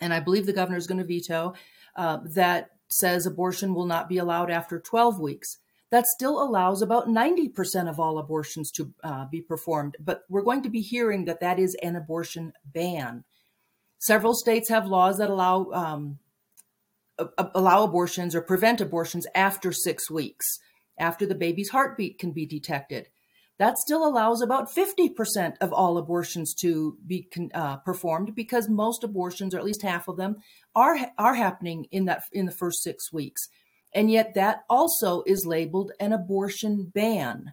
[0.00, 1.54] and I believe the governor is going to veto
[1.96, 5.58] uh, that says abortion will not be allowed after 12 weeks.
[5.90, 10.62] That still allows about 90% of all abortions to uh, be performed, but we're going
[10.62, 13.24] to be hearing that that is an abortion ban.
[13.98, 16.18] Several states have laws that allow um,
[17.54, 20.46] allow abortions or prevent abortions after six weeks,
[20.98, 23.08] after the baby's heartbeat can be detected
[23.58, 29.54] that still allows about 50% of all abortions to be uh, performed because most abortions
[29.54, 30.36] or at least half of them
[30.74, 33.48] are are happening in that in the first 6 weeks.
[33.92, 37.52] And yet that also is labeled an abortion ban.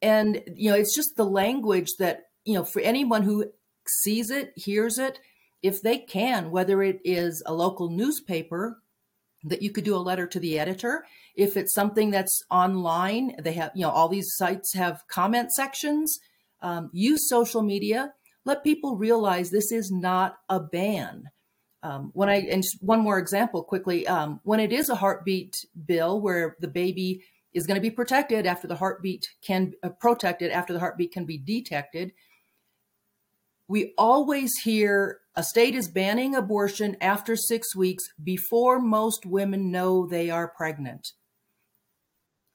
[0.00, 3.50] And you know it's just the language that you know for anyone who
[3.86, 5.18] sees it hears it
[5.62, 8.82] if they can whether it is a local newspaper
[9.44, 11.04] that you could do a letter to the editor.
[11.36, 16.18] If it's something that's online, they have, you know, all these sites have comment sections.
[16.62, 18.12] Um, use social media.
[18.44, 21.24] Let people realize this is not a ban.
[21.82, 25.54] Um, when I, and one more example quickly, um, when it is a heartbeat
[25.84, 30.50] bill where the baby is going to be protected after the heartbeat can, uh, protected
[30.50, 32.12] after the heartbeat can be detected,
[33.68, 40.06] we always hear a state is banning abortion after six weeks before most women know
[40.06, 41.08] they are pregnant.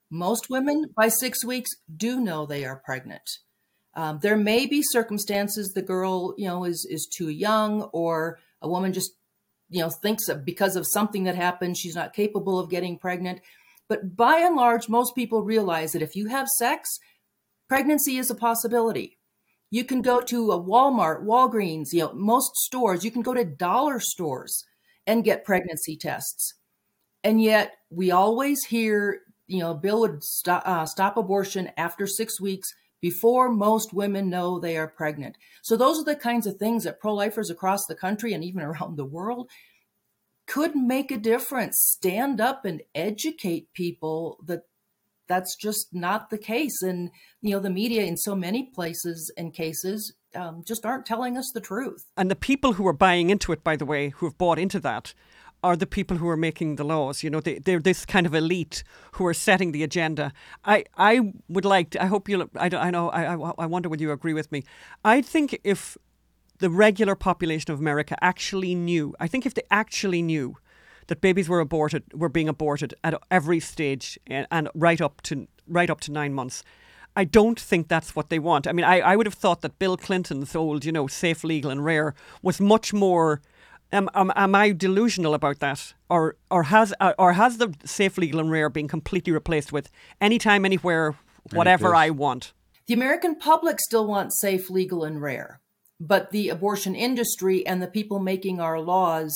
[0.10, 3.30] Most women by six weeks do know they are pregnant.
[3.96, 8.70] Um, there may be circumstances the girl, you know, is is too young, or a
[8.70, 9.12] woman just,
[9.70, 13.42] you know, thinks because of something that happened, she's not capable of getting pregnant.
[13.88, 16.88] But by and large, most people realize that if you have sex,
[17.68, 19.19] pregnancy is a possibility.
[19.72, 23.46] You can go to a Walmart, Walgreens, you know, most stores, you can go to
[23.46, 24.66] dollar stores
[25.06, 26.56] and get pregnancy tests.
[27.24, 32.40] And yet we always hear, you know, Bill would stop, uh, stop abortion after six
[32.40, 32.70] weeks
[33.02, 35.38] before most women know they are pregnant.
[35.62, 38.98] So those are the kinds of things that pro-lifers across the country and even around
[38.98, 39.50] the world
[40.48, 41.78] could make a difference.
[41.80, 44.64] Stand up and educate people that
[45.30, 46.82] that's just not the case.
[46.82, 47.12] And,
[47.42, 51.50] you know, the media in so many places and cases um, just aren't telling us
[51.54, 52.04] the truth.
[52.18, 54.80] And the people who are buying into it, by the way, who have bought into
[54.82, 55.13] that,
[55.62, 57.22] are the people who are making the laws.
[57.22, 60.32] You know, they, they're this kind of elite who are setting the agenda.
[60.63, 64.02] I, I would like to, I hope you'll, I, I know, I, I wonder would
[64.02, 64.63] you agree with me.
[65.04, 65.98] I think if
[66.60, 70.56] the regular population of America actually knew, I think if they actually knew
[71.10, 75.48] that babies were aborted, were being aborted at every stage and, and right up to
[75.67, 76.63] right up to nine months.
[77.15, 78.67] I don't think that's what they want.
[78.67, 81.72] I mean, I, I would have thought that Bill Clinton's old, you know, safe, legal,
[81.72, 83.41] and rare was much more.
[83.91, 88.17] Am, am, am I delusional about that, or or has uh, or has the safe,
[88.17, 89.89] legal, and rare been completely replaced with
[90.22, 91.15] anytime, anywhere,
[91.52, 92.54] whatever I want?
[92.88, 95.60] The American public still wants safe, legal, and rare,
[96.00, 99.36] but the abortion industry and the people making our laws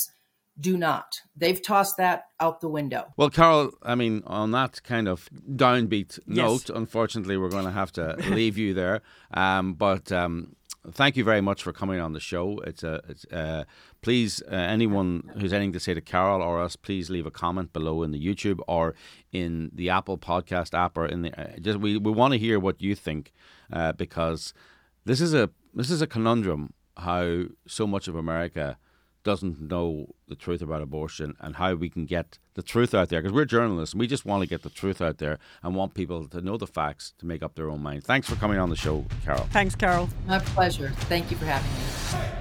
[0.60, 1.22] do not.
[1.36, 3.14] They've tossed that out the window.
[3.18, 7.92] Well, Carol, I mean, on that kind of downbeat note, unfortunately, we're going to have
[7.94, 9.02] to leave you there.
[9.34, 10.56] Um, but um,
[10.92, 12.60] thank you very much for coming on the show.
[12.68, 13.64] It's a, it's, uh,
[14.02, 17.74] please, uh, anyone who's anything to say to Carol or us, please leave a comment
[17.74, 18.94] below in the YouTube or
[19.32, 21.40] in the Apple Podcast app or in the.
[21.40, 23.34] Uh, just we, we want to hear what you think
[23.72, 24.54] uh, because
[25.06, 26.74] this is a this is a conundrum.
[26.96, 28.78] How so much of America
[29.24, 33.22] doesn't know the truth about abortion and how we can get the truth out there
[33.22, 35.94] because we're journalists and we just want to get the truth out there and want
[35.94, 38.04] people to know the facts to make up their own mind.
[38.04, 39.48] Thanks for coming on the show, Carol.
[39.52, 40.10] Thanks, Carol.
[40.28, 40.90] My pleasure.
[40.90, 41.94] Thank you for having me.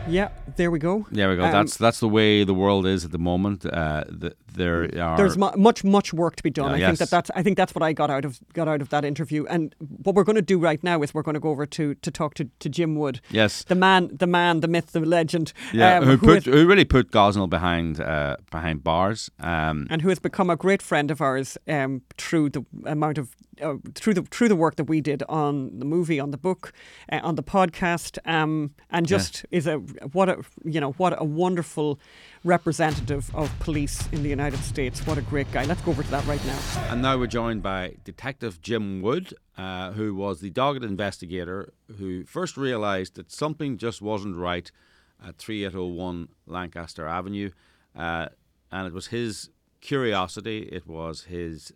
[0.08, 1.06] Yeah, there we go.
[1.10, 1.44] There we go.
[1.44, 3.64] Um, that's that's the way the world is at the moment.
[3.64, 6.72] Uh, the, there are there's mu- much much work to be done.
[6.72, 6.88] Uh, I yes.
[6.88, 9.04] think that that's I think that's what I got out of got out of that
[9.04, 9.46] interview.
[9.46, 11.94] And what we're going to do right now is we're going to go over to
[11.94, 13.20] to talk to, to Jim Wood.
[13.30, 15.52] Yes, the man, the man, the myth, the legend.
[15.72, 20.08] Yeah, um, who, put, who really put Gosnell behind uh, behind bars, um, and who
[20.08, 24.22] has become a great friend of ours um, through the amount of uh, through the
[24.22, 26.72] through the work that we did on the movie, on the book,
[27.10, 29.58] uh, on the podcast, um, and just yeah.
[29.58, 29.76] is a
[30.12, 31.98] what a you know what a wonderful
[32.44, 35.06] representative of police in the United States.
[35.06, 35.64] What a great guy.
[35.64, 36.58] Let's go over to that right now.
[36.90, 42.24] And now we're joined by Detective Jim Wood, uh, who was the dogged investigator who
[42.24, 44.70] first realised that something just wasn't right
[45.26, 47.50] at 3801 Lancaster Avenue.
[47.96, 48.28] Uh,
[48.70, 51.72] and it was his curiosity, it was his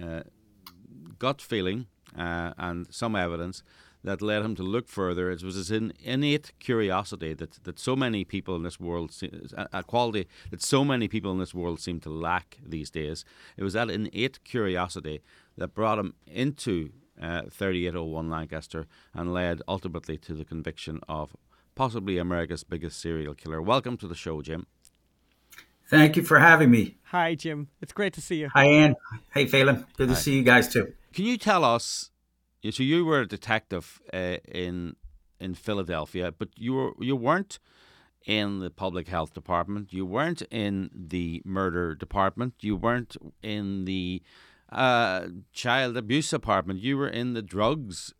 [0.00, 0.22] uh,
[1.18, 3.62] gut feeling uh, and some evidence
[4.02, 5.30] that led him to look further.
[5.30, 9.14] It was his innate curiosity that, that so many people in this world,
[9.54, 13.24] a quality that so many people in this world seem to lack these days.
[13.56, 15.20] It was that innate curiosity
[15.58, 21.36] that brought him into uh, 3801 Lancaster and led ultimately to the conviction of
[21.74, 23.60] possibly America's biggest serial killer.
[23.62, 24.66] Welcome to the show, Jim.
[25.88, 26.96] Thank you for having me.
[27.04, 27.68] Hi, Jim.
[27.80, 28.48] It's great to see you.
[28.54, 28.94] Hi, Anne.
[29.34, 29.86] Hey, Phelim.
[29.96, 30.14] Good Hi.
[30.14, 30.92] to see you guys too.
[31.12, 32.10] Can you tell us?
[32.70, 34.94] So you were a detective uh, in
[35.40, 37.58] in Philadelphia, but you were you weren't
[38.26, 39.92] in the public health department.
[39.92, 42.54] You weren't in the murder department.
[42.60, 44.22] You weren't in the
[44.70, 46.80] uh, child abuse department.
[46.80, 48.14] You were in the drugs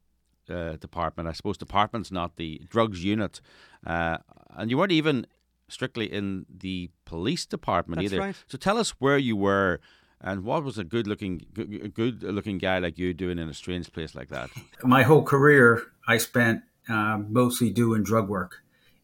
[0.50, 1.28] uh, department.
[1.28, 3.40] I suppose department's not the drugs unit,
[3.86, 4.18] uh,
[4.50, 5.26] and you weren't even
[5.68, 8.22] strictly in the police department That's either.
[8.22, 8.36] Right.
[8.48, 9.80] So tell us where you were
[10.20, 11.46] and what was a good looking
[11.94, 14.50] good looking guy like you doing in a strange place like that?
[14.82, 18.62] My whole career I spent uh, mostly doing drug work.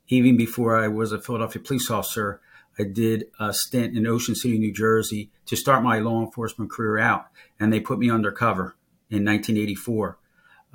[0.09, 2.41] Even before I was a Philadelphia police officer,
[2.79, 6.99] I did a stint in Ocean City, New Jersey to start my law enforcement career
[6.99, 7.27] out.
[7.59, 8.77] And they put me undercover
[9.11, 10.19] in 1984.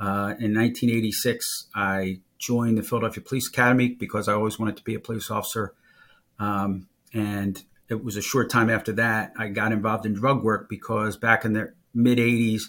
[0.02, 4.96] Uh, in 1986, I joined the Philadelphia Police Academy because I always wanted to be
[4.96, 5.76] a police officer.
[6.40, 10.68] Um, and it was a short time after that I got involved in drug work
[10.68, 12.64] because back in the mid 80s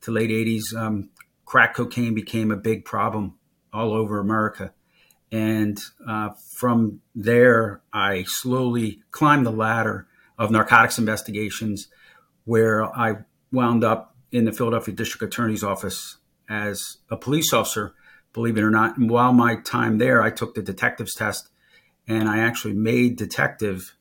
[0.00, 1.10] to late 80s, um,
[1.44, 3.34] crack cocaine became a big problem
[3.72, 4.72] all over America.
[5.30, 11.86] And uh, from there, I slowly climbed the ladder of narcotics investigations,
[12.44, 13.18] where I
[13.52, 16.16] wound up in the Philadelphia District Attorney's Office
[16.48, 17.94] as a police officer,
[18.32, 18.96] believe it or not.
[18.96, 21.48] And while my time there, I took the detective's test
[22.06, 23.96] and I actually made detective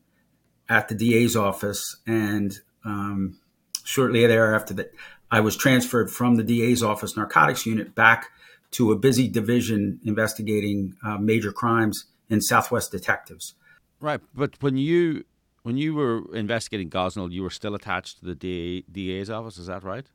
[0.68, 1.98] at the DA's office.
[2.06, 2.54] And
[2.86, 3.40] um,
[3.84, 4.94] shortly thereafter, that
[5.32, 8.30] I was transferred from the DA's office narcotics unit back
[8.72, 13.56] to a busy division investigating uh, major crimes in Southwest Detectives.
[14.00, 15.24] Right, but when you
[15.62, 19.58] when you were investigating Gosnell, you were still attached to the DA, DA's office.
[19.58, 20.06] Is that right?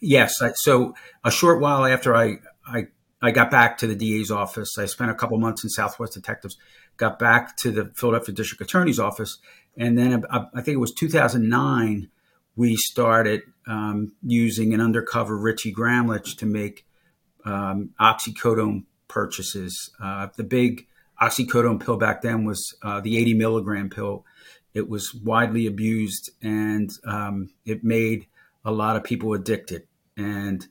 [0.00, 0.40] Yes.
[0.56, 2.86] So a short while after I, I
[3.22, 6.56] I got back to the DA's office, I spent a couple months in Southwest Detectives.
[6.96, 9.38] Got back to the Philadelphia District Attorney's office,
[9.76, 12.08] and then I, think it was 2009
[12.56, 16.86] we started um, using an undercover Richie Gramlich to make
[17.44, 19.90] um, oxycodone purchases.
[20.02, 20.86] Uh, the big
[21.20, 24.24] oxycodone pill back then was uh, the 80 milligram pill.
[24.74, 28.26] It was widely abused and um, it made
[28.66, 29.86] a lot of people addicted.
[30.18, 30.66] And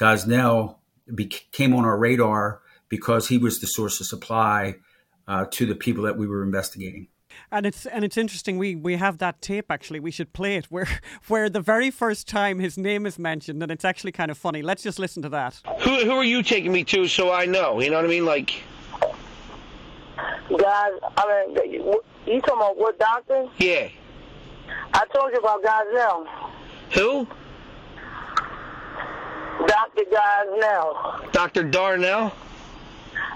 [0.00, 0.78] Gosnell
[1.14, 4.76] became on our radar because he was the source of supply
[5.28, 7.08] uh, to the people that we were investigating.
[7.50, 8.58] And it's and it's interesting.
[8.58, 9.98] We we have that tape actually.
[9.98, 10.88] We should play it where
[11.28, 14.62] where the very first time his name is mentioned, and it's actually kind of funny.
[14.62, 15.60] Let's just listen to that.
[15.82, 17.80] Who who are you taking me to so I know?
[17.80, 18.24] You know what I mean?
[18.24, 18.62] Like,
[20.58, 21.74] Guys, I mean,
[22.26, 23.46] you talking about what doctor?
[23.58, 23.88] yeah.
[24.94, 26.26] I told you about guys now.
[26.94, 27.26] Who?
[29.66, 30.04] Dr.
[30.10, 31.20] Guys now.
[31.32, 31.64] Dr.
[31.64, 32.32] Darnell?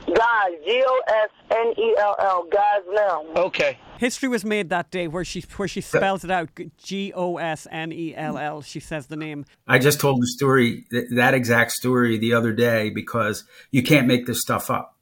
[0.06, 2.48] Guys, G O S N E L L.
[2.50, 3.24] Guys now.
[3.36, 3.78] Okay.
[3.98, 6.48] History was made that day where she where she spells it out
[6.78, 8.62] G O S N E L L.
[8.62, 9.44] She says the name.
[9.66, 14.26] I just told the story, that exact story the other day because you can't make
[14.26, 14.96] this stuff up.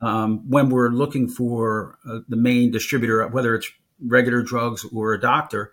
[0.00, 3.70] Um, when we're looking for uh, the main distributor, whether it's
[4.04, 5.72] regular drugs or a doctor,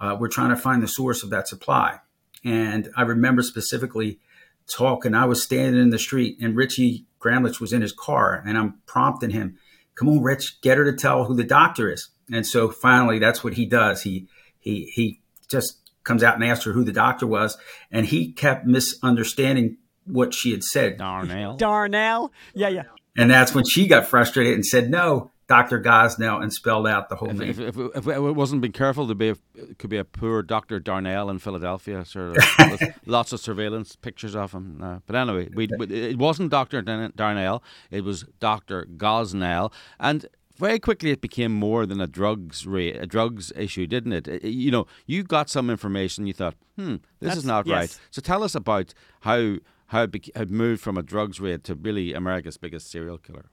[0.00, 1.98] uh, we're trying to find the source of that supply.
[2.44, 4.18] And I remember specifically
[4.66, 8.56] talking, I was standing in the street and Richie Gramlich was in his car and
[8.56, 9.58] I'm prompting him,
[9.94, 12.08] come on, Rich, get her to tell who the doctor is.
[12.32, 14.02] And so finally, that's what he does.
[14.02, 14.28] He,
[14.58, 17.58] he, he just comes out and asks her who the doctor was.
[17.90, 19.76] And he kept misunderstanding
[20.06, 20.96] what she had said.
[20.96, 21.56] Darnell.
[21.56, 22.32] Darnell.
[22.54, 22.84] Yeah, yeah.
[23.16, 25.82] And that's when she got frustrated and said, no, Dr.
[25.82, 27.50] Gosnell, and spelled out the whole If, name.
[27.50, 30.42] if, if, if it wasn't being careful, there'd be a, it could be a poor
[30.42, 30.78] Dr.
[30.78, 34.80] Darnell in Philadelphia, sort of, with lots of surveillance pictures of him.
[34.80, 36.80] Uh, but anyway, we, we- it wasn't Dr.
[36.82, 38.86] Darnell, it was Dr.
[38.96, 39.72] Gosnell.
[39.98, 40.24] And
[40.56, 44.44] very quickly it became more than a drugs rate, a drugs issue, didn't it?
[44.44, 47.74] You know, you got some information, you thought, hmm, this That's- is not yes.
[47.76, 47.98] right.
[48.12, 51.74] So tell us about how how it, bec- had moved from a drugs raid to
[51.74, 53.46] really America's biggest serial killer.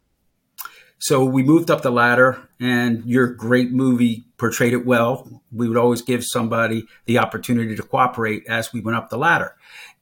[1.00, 5.41] So we moved up the ladder, and your great movie portrayed it well.
[5.52, 9.56] We would always give somebody the opportunity to cooperate as we went up the ladder.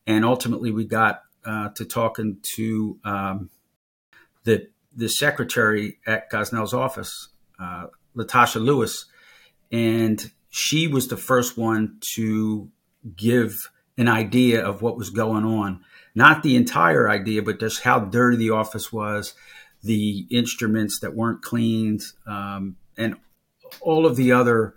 [0.08, 3.50] And ultimately, we got uh, to talking to um,
[4.46, 7.30] the, the secretary at Gosnell's office,
[7.60, 9.06] uh, Latasha Lewis.
[9.72, 12.70] And she was the first one to
[13.16, 15.84] give an idea of what was going on.
[16.14, 19.34] Not the entire idea, but just how dirty the office was,
[19.86, 23.16] the instruments that weren't cleaned, um, and
[23.82, 24.76] all of the other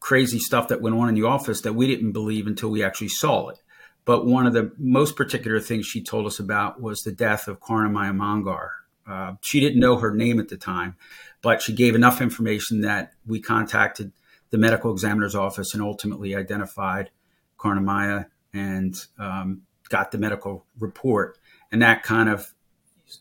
[0.00, 3.08] crazy stuff that went on in the office that we didn't believe until we actually
[3.08, 3.58] saw it.
[4.04, 7.60] But one of the most particular things she told us about was the death of
[7.60, 8.72] Karnamaya Mongar.
[9.06, 10.96] Uh, she didn't know her name at the time,
[11.42, 14.12] but she gave enough information that we contacted
[14.50, 17.10] the medical examiner's office and ultimately identified
[17.58, 21.38] Karnamaya and um, got the medical report.
[21.70, 22.54] And that kind of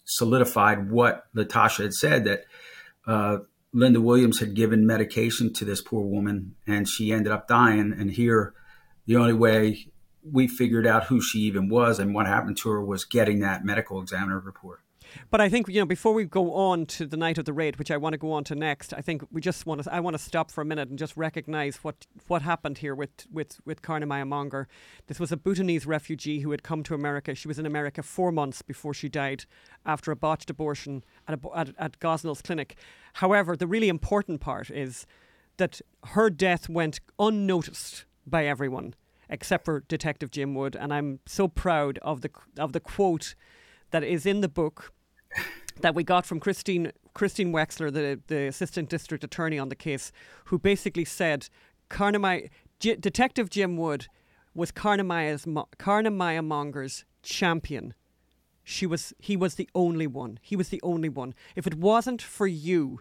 [0.05, 2.45] solidified what Latasha had said that
[3.05, 3.39] uh,
[3.73, 7.93] Linda Williams had given medication to this poor woman and she ended up dying.
[7.97, 8.53] And here,
[9.05, 9.87] the only way
[10.29, 13.63] we figured out who she even was and what happened to her was getting that
[13.63, 14.81] medical examiner report.
[15.29, 17.77] But I think you know before we go on to the night of the raid,
[17.77, 19.99] which I want to go on to next, I think we just want to I
[19.99, 23.59] want to stop for a minute and just recognise what what happened here with with
[23.65, 24.67] with Karnamaya Mongar.
[25.07, 27.35] This was a Bhutanese refugee who had come to America.
[27.35, 29.45] She was in America four months before she died
[29.85, 32.75] after a botched abortion at a, at, at Gosnell's clinic.
[33.13, 35.05] However, the really important part is
[35.57, 38.93] that her death went unnoticed by everyone
[39.29, 43.35] except for Detective Jim Wood, and I'm so proud of the of the quote
[43.91, 44.93] that is in the book
[45.81, 50.11] that we got from Christine Christine Wechsler, the the assistant district attorney on the case,
[50.45, 51.49] who basically said
[51.89, 52.49] Karnamaya,
[52.79, 54.07] J- Detective Jim Wood
[54.53, 55.45] was Karnamaya's
[55.77, 57.93] Karnamaya Mongar's champion.
[58.63, 60.39] She was he was the only one.
[60.41, 61.33] He was the only one.
[61.55, 62.99] If it wasn't for you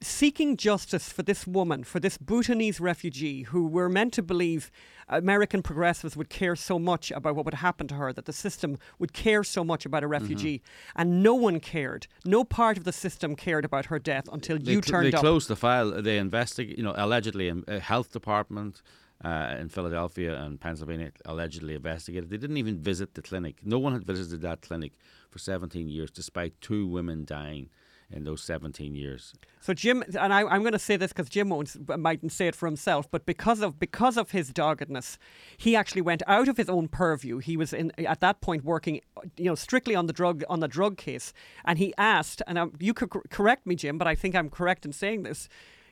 [0.00, 4.70] seeking justice for this woman, for this Bhutanese refugee who we're meant to believe
[5.08, 8.78] American progressives would care so much about what would happen to her, that the system
[8.98, 10.62] would care so much about a refugee.
[10.94, 12.06] And no one cared.
[12.24, 15.16] No part of the system cared about her death until They you cl- turned they
[15.16, 15.20] up.
[15.20, 16.02] closed the file.
[16.02, 18.82] They investigate, you know, allegedly, um, a health department
[19.24, 22.30] uh, in Philadelphia and Pennsylvania allegedly investigated.
[22.30, 23.60] They didn't even visit the clinic.
[23.64, 24.92] No one had visited that clinic
[25.30, 27.70] for 17 years, despite two women dying
[28.10, 29.34] in those 17 years.
[29.60, 32.54] So Jim, and I, I'm going to say this because Jim won't, mightn't say it
[32.54, 35.18] for himself, but because of because of his doggedness,
[35.56, 37.38] he actually went out of his own purview.
[37.38, 39.00] He was in at that point working,
[39.36, 41.32] you know, strictly on the drug on the drug case,
[41.64, 44.86] and he asked, and um, you could correct me, Jim, but I think I'm correct
[44.86, 45.48] in saying this.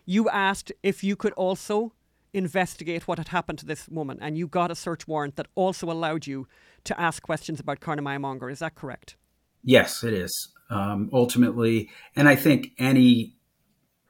[0.06, 1.92] You asked if you could also
[2.32, 5.90] investigate what had happened to this woman, and you got a search warrant that also
[5.90, 6.46] allowed you
[6.84, 8.48] to ask questions about Karnamaya Mongar.
[8.48, 9.16] Is that correct?
[9.62, 10.50] Yes, it is.
[10.68, 13.36] Um, ultimately, and I think any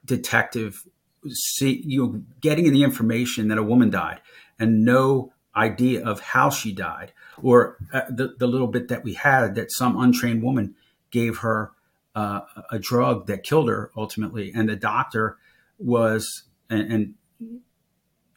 [0.05, 0.87] detective
[1.29, 4.21] see you know, getting the information that a woman died
[4.59, 9.15] and no idea of how she died, or uh, the, the little bit that we
[9.15, 10.75] had that some untrained woman
[11.11, 11.73] gave her
[12.15, 12.41] uh,
[12.71, 15.37] a drug that killed her ultimately, and the doctor
[15.79, 17.15] was and, and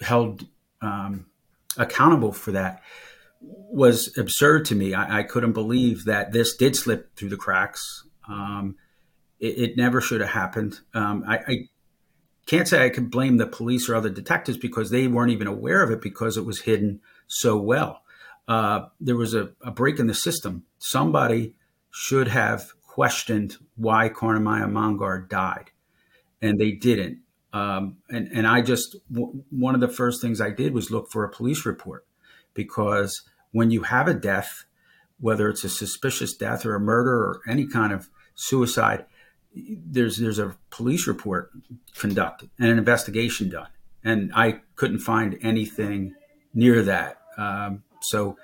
[0.02, 0.48] held
[0.82, 1.26] um,
[1.78, 2.82] accountable for that
[3.42, 4.94] was absurd to me.
[4.94, 8.04] I, I, couldn't believe that this did slip through the cracks.
[8.30, 8.76] Um,
[9.40, 10.80] it, it, never should have happened.
[10.94, 11.56] Um, I, I,
[12.46, 15.84] can't say I can blame the police or other detectives because they weren't even aware
[15.84, 18.02] of it because it was hidden so well.
[18.48, 20.64] Uh, there was a, a, break in the system.
[20.80, 21.54] Somebody
[21.92, 25.70] should have questioned why Karnamaya Mongar died,
[26.42, 27.20] and they didn't.
[27.54, 31.12] Um, and and I just w- one of the first things I did was look
[31.12, 32.06] for a police report
[32.56, 33.22] because
[33.52, 34.66] when you have a death,
[35.20, 38.10] whether it's a suspicious death or a murder or any kind of
[38.40, 39.06] suicide,
[39.54, 41.52] there's there's a police report
[41.98, 43.68] conducted and an investigation done,
[44.04, 46.16] and I couldn't find anything
[46.54, 47.20] near that.
[47.38, 48.38] Um, so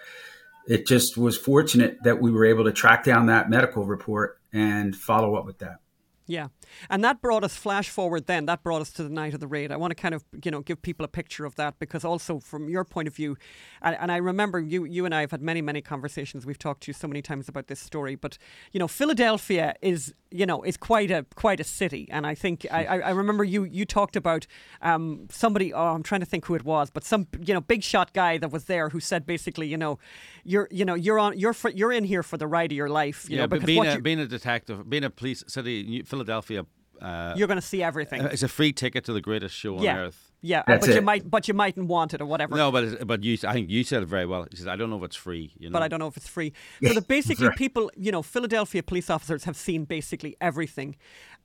[0.68, 4.96] it just was fortunate that we were able to track down that medical report and
[4.96, 5.80] follow up with that.
[6.28, 6.48] Yeah.
[6.90, 9.48] And that brought us flash forward then, that brought us to the night of the
[9.48, 9.72] raid.
[9.72, 12.40] I want to kind of, you know, give people a picture of that because also
[12.40, 13.38] from your point of view,
[13.84, 16.44] and, and I remember you you and I have had many, many conversations.
[16.44, 18.16] We've talked to you so many times about this story.
[18.16, 18.40] But,
[18.72, 22.08] you know, Philadelphia is, you know, is quite a quite a city.
[22.10, 24.48] And I think I, I remember you you talked about
[24.82, 27.84] um, somebody, oh, I'm trying to think who it was, but some, you know, big
[27.84, 30.00] shot guy that was there who said basically, you know,
[30.44, 32.90] you're you know, you're on you're for, you're in here for the ride of your
[32.90, 33.30] life.
[33.30, 36.66] You yeah, know, because being a, being a detective, being a police city, Philadelphia
[37.02, 38.22] uh, You're going to see everything.
[38.22, 39.94] It's a free ticket to the greatest show yeah.
[39.94, 40.32] on earth.
[40.42, 40.96] Yeah, That's but it.
[40.96, 42.56] you might, but you mightn't want it or whatever.
[42.56, 44.46] No, but but you, I think you said it very well.
[44.50, 45.74] He says, "I don't know if it's free." You know?
[45.74, 46.54] But I don't know if it's free.
[46.84, 50.98] So that basically, people, you know, Philadelphia police officers have seen basically everything.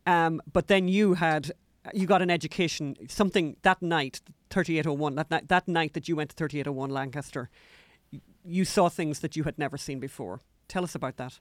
[0.07, 1.53] Um, but then you had,
[1.95, 6.31] you got an education, something that night, 3801, that night, that night that you went
[6.31, 7.49] to 3801 Lancaster,
[8.45, 10.41] you saw things that you had never seen before.
[10.69, 11.41] Tell us about that.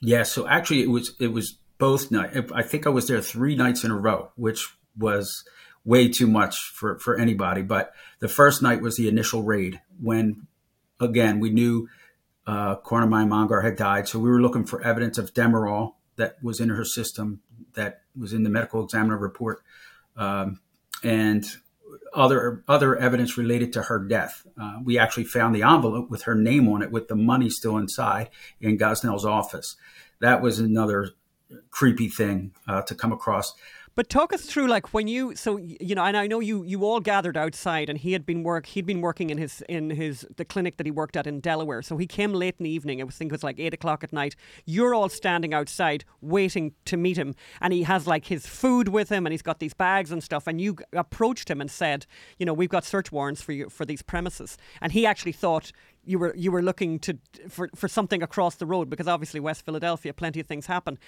[0.00, 2.38] Yeah, so actually, it was it was both nights.
[2.54, 5.42] I think I was there three nights in a row, which was
[5.84, 7.62] way too much for, for anybody.
[7.62, 10.46] But the first night was the initial raid when,
[11.00, 11.88] again, we knew
[12.46, 14.06] uh, Karnamaya Mongar had died.
[14.06, 17.40] So we were looking for evidence of Demerol that was in her system,
[17.74, 19.64] that was in the medical examiner report,
[20.16, 20.60] um,
[21.02, 21.44] and
[22.14, 24.46] other other evidence related to her death.
[24.56, 27.76] Uh, we actually found the envelope with her name on it, with the money still
[27.76, 28.30] inside,
[28.60, 29.74] in Gosnell's office.
[30.20, 31.10] That was another
[31.70, 33.54] creepy thing uh, to come across.
[33.94, 36.82] But talk us through like when you so you know and I know you you
[36.82, 40.26] all gathered outside and he had been work he'd been working in his in his
[40.36, 41.82] the clinic that he worked at in Delaware.
[41.82, 43.02] So he came late in the evening.
[43.02, 44.34] I was think it was like eight o'clock at night.
[44.64, 47.34] You're all standing outside waiting to meet him.
[47.60, 50.46] And he has like his food with him and he's got these bags and stuff.
[50.46, 52.06] And you approached him and said
[52.38, 54.56] you know we've got search warrants for you for these premises.
[54.80, 55.70] And he actually thought
[56.04, 59.64] you were you were looking to for for something across the road because obviously West
[59.64, 60.98] Philadelphia plenty of things happen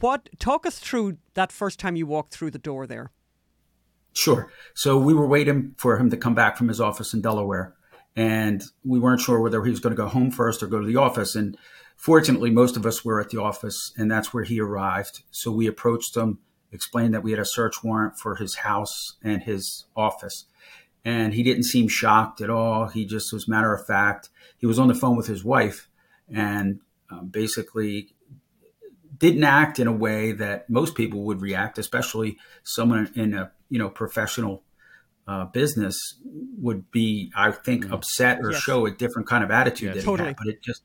[0.00, 3.12] what talk us through that first time you walked through the door there?
[4.12, 4.50] Sure.
[4.74, 7.74] So we were waiting for him to come back from his office in Delaware,
[8.14, 10.86] and we weren't sure whether he was going to go home first or go to
[10.86, 11.36] the office.
[11.36, 11.56] And
[11.96, 15.22] fortunately, most of us were at the office, and that's where he arrived.
[15.30, 16.38] So we approached him,
[16.72, 20.46] explained that we had a search warrant for his house and his office.
[21.04, 22.88] And he didn't seem shocked at all.
[22.88, 24.30] He just was matter of fact.
[24.58, 25.88] He was on the phone with his wife
[26.28, 26.80] and
[27.10, 28.15] um, basically
[29.18, 33.78] didn't act in a way that most people would react, especially someone in a you
[33.78, 34.62] know professional
[35.28, 35.96] uh, business
[36.58, 37.92] would be, I think, mm.
[37.92, 38.60] upset or yes.
[38.60, 40.28] show a different kind of attitude yes, that totally.
[40.28, 40.36] he had.
[40.36, 40.82] But it just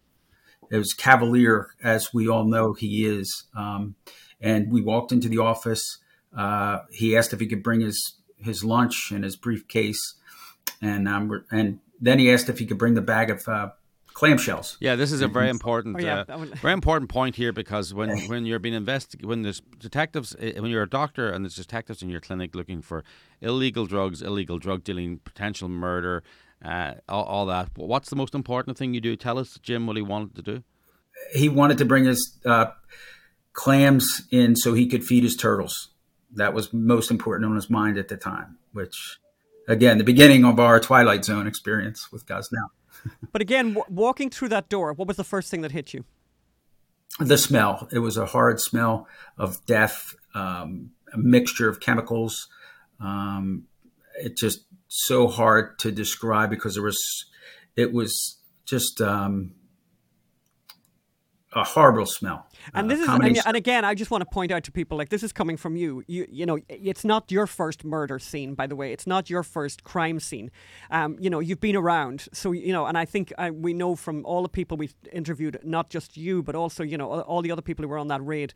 [0.71, 3.45] it was cavalier, as we all know he is.
[3.55, 3.95] Um,
[4.39, 5.99] and we walked into the office.
[6.35, 10.15] Uh, he asked if he could bring his his lunch and his briefcase,
[10.81, 13.69] and um, and then he asked if he could bring the bag of uh,
[14.21, 14.77] clamshells.
[14.79, 16.23] Yeah, this is a very important, oh, yeah.
[16.27, 20.59] uh, very important point here because when, when you're being investigated, when there's detectives, eh,
[20.59, 23.03] when you're a doctor and there's detectives in your clinic looking for
[23.41, 26.23] illegal drugs, illegal drug dealing, potential murder,
[26.63, 27.69] uh, all, all, that.
[27.75, 29.15] What's the most important thing you do?
[29.15, 30.63] Tell us, Jim, what he wanted to do.
[31.33, 32.67] He wanted to bring his uh,
[33.53, 35.89] clams in so he could feed his turtles.
[36.35, 38.57] That was most important on his mind at the time.
[38.71, 39.17] Which,
[39.67, 42.69] again, the beginning of our Twilight Zone experience with Gosnell
[43.31, 46.05] but again, w- walking through that door, what was the first thing that hit you?
[47.19, 47.87] The smell.
[47.91, 52.47] It was a hard smell of death, um, a mixture of chemicals.
[52.99, 53.65] Um,
[54.19, 57.25] it just so hard to describe because there was,
[57.75, 59.53] it was just um,
[61.53, 62.47] a horrible smell.
[62.73, 64.97] And Uh, this is, and, and again, I just want to point out to people
[64.97, 66.01] like this is coming from you.
[66.07, 68.93] You, you know, it's not your first murder scene, by the way.
[68.93, 70.49] It's not your first crime scene.
[70.91, 72.85] Um, you know, you've been around, so you know.
[72.85, 76.41] And I think uh, we know from all the people we've interviewed, not just you,
[76.41, 78.53] but also you know all, all the other people who were on that raid,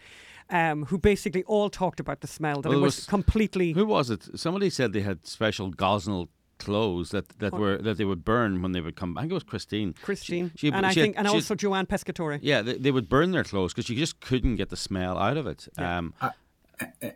[0.49, 3.73] um, who basically all talked about the smell that Well, it it was, was- completely.
[3.73, 4.39] Who was it?
[4.39, 8.71] Somebody said they had special Gosnell clothes that, that were that they would burn when
[8.71, 9.17] they would come.
[9.17, 9.93] I think it was Christine.
[10.01, 12.39] Christine, She- and I she had- think, and she had- also Joanne Pescatore.
[12.41, 15.37] Yeah, they, they would burn their clothes because you just couldn't get the smell out
[15.37, 15.67] of it.
[15.77, 16.13] Um,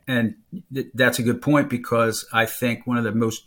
[0.07, 0.35] and
[0.73, 3.43] th- that's a good point because I think one of the most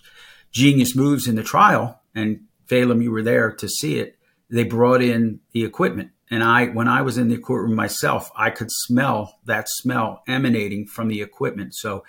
[0.51, 4.19] genius moves in the trial, and Phelim, you were there to see it.
[4.51, 8.51] They brought in the equipment, and I, when I was in the courtroom myself, I
[8.51, 11.75] could smell that smell emanating from the equipment.
[11.75, 12.05] So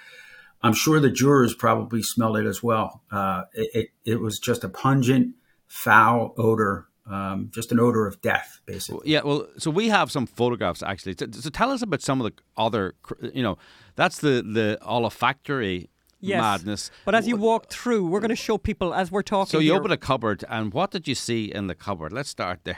[0.63, 3.01] I'm sure the jurors probably smelled it as well.
[3.11, 5.35] Uh, it, it, it was just a pungent,
[5.67, 9.11] foul odor, um, just an odor of death, basically.
[9.11, 11.15] Yeah, well, so we have some photographs actually.
[11.19, 12.95] So, so tell us about some of the other,
[13.33, 13.57] you know,
[13.95, 15.89] that's the the olfactory
[16.25, 16.39] Yes.
[16.39, 16.89] madness.
[17.03, 19.51] But as you walk through, we're going to show people as we're talking.
[19.51, 22.13] so you here- open a cupboard, and what did you see in the cupboard?
[22.13, 22.77] Let's start there.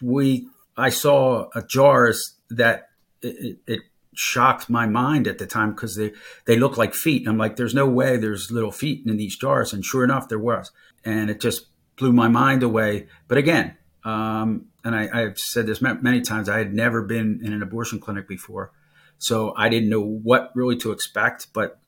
[0.00, 2.88] we I saw uh, jars that
[3.20, 3.80] it, it, it
[4.14, 6.12] shocked my mind at the time because they
[6.46, 7.26] they look like feet.
[7.26, 10.38] I'm like, there's no way there's little feet in these jars, and sure enough, there
[10.38, 10.70] was,
[11.04, 13.06] and it just blew my mind away.
[13.26, 17.52] But again, um, and I, I've said this many times, I had never been in
[17.52, 18.72] an abortion clinic before,
[19.18, 21.48] so I didn't know what really to expect.
[21.52, 21.78] But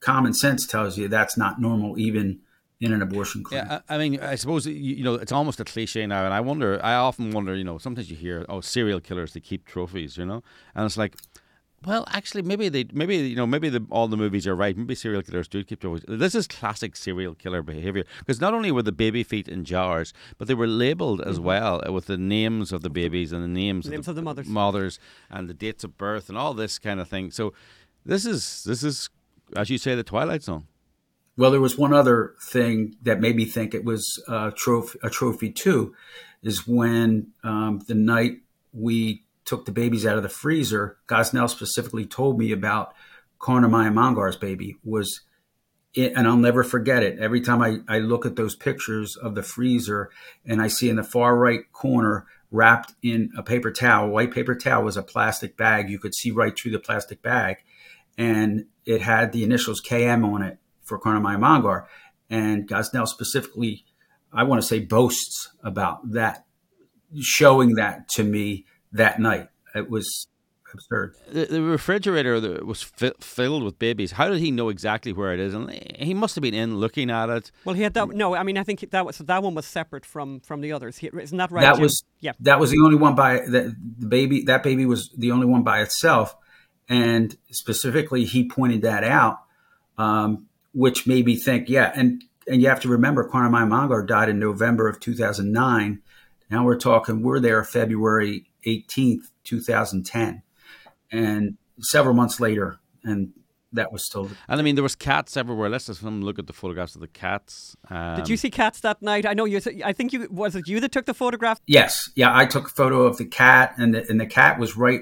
[0.00, 2.40] common sense tells you that's not normal, even
[2.80, 3.66] in an abortion clinic.
[3.68, 6.78] Yeah, I, mean, I suppose you know it's almost a cliche now, and I wonder.
[6.84, 7.54] I often wonder.
[7.54, 10.42] You know, sometimes you hear, "Oh, serial killers they keep trophies," you know,
[10.74, 11.16] and it's like,
[11.86, 14.76] well, actually, maybe they, maybe you know, maybe the, all the movies are right.
[14.76, 16.04] Maybe serial killers do keep trophies.
[16.08, 20.12] This is classic serial killer behavior because not only were the baby feet in jars,
[20.36, 23.48] but they were labeled as well uh, with the names of the babies and the
[23.48, 24.48] names, Names of the mothers.
[24.48, 24.98] mothers
[25.30, 27.30] and the dates of birth and all this kind of thing.
[27.30, 27.54] So,
[28.04, 29.08] this is this is,
[29.54, 30.66] as you say, the Twilight Zone.
[31.36, 35.10] Well, there was one other thing that made me think it was a trophy, a
[35.10, 35.94] trophy too,
[36.42, 38.38] is when um, the night
[38.72, 42.92] we took the babies out of the freezer, Gosnell specifically told me about
[43.40, 45.22] Karnamaya Mongar's baby was,
[45.94, 47.18] it, and I'll never forget it.
[47.18, 50.10] Every time I, I look at those pictures of the freezer
[50.44, 54.54] and I see in the far right corner wrapped in a paper towel, white paper
[54.54, 55.88] towel was a plastic bag.
[55.88, 57.58] You could see right through the plastic bag
[58.18, 61.88] and it had the initials KM on it for Karnamaya Mongar.
[62.28, 63.84] And Gosnell specifically,
[64.32, 66.44] I want to say, boasts about that,
[67.20, 69.48] showing that to me that night.
[69.74, 70.26] It was
[70.72, 71.14] absurd.
[71.30, 74.12] the, the refrigerator was fi- filled with babies.
[74.12, 75.54] How did he know exactly where it is?
[75.54, 77.50] And he must have been in looking at it.
[77.64, 78.08] Well, he had that.
[78.08, 80.98] No, I mean, I think that was that one was separate from from the others.
[80.98, 81.62] He, isn't that right?
[81.62, 81.82] that Jim?
[81.82, 82.32] was yeah.
[82.40, 84.42] that was the only one by the, the baby.
[84.42, 86.36] That baby was the only one by itself,
[86.88, 89.40] and specifically, he pointed that out,
[89.98, 94.28] um, which made me think, yeah, and and you have to remember, Karnamaya Mongar died
[94.28, 96.02] in November of 2009.
[96.48, 100.42] Now we're talking, we're there February 18th, 2010,
[101.10, 103.32] and several months later, and
[103.72, 105.68] that was still And I mean, there was cats everywhere.
[105.68, 107.76] Let's just look at the photographs of the cats.
[107.88, 109.26] Um, Did you see cats that night?
[109.26, 109.60] I know you.
[109.84, 111.60] I think you was it you that took the photograph.
[111.66, 112.36] Yes, yeah.
[112.36, 115.00] I took a photo of the cat, and the and the cat was right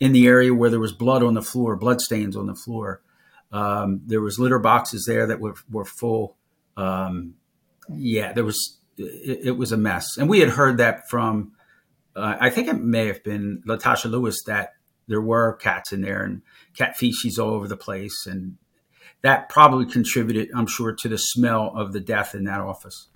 [0.00, 3.02] in the area where there was blood on the floor, blood stains on the floor.
[3.50, 6.36] Um, there was litter boxes there that were were full.
[6.76, 7.34] Um,
[7.94, 8.76] yeah, there was.
[8.96, 11.52] It, it was a mess, and we had heard that from.
[12.18, 14.72] Uh, I think it may have been Latasha Lewis that
[15.06, 16.42] there were cats in there and
[16.76, 18.56] cat feces all over the place, and
[19.22, 23.08] that probably contributed, I'm sure, to the smell of the death in that office.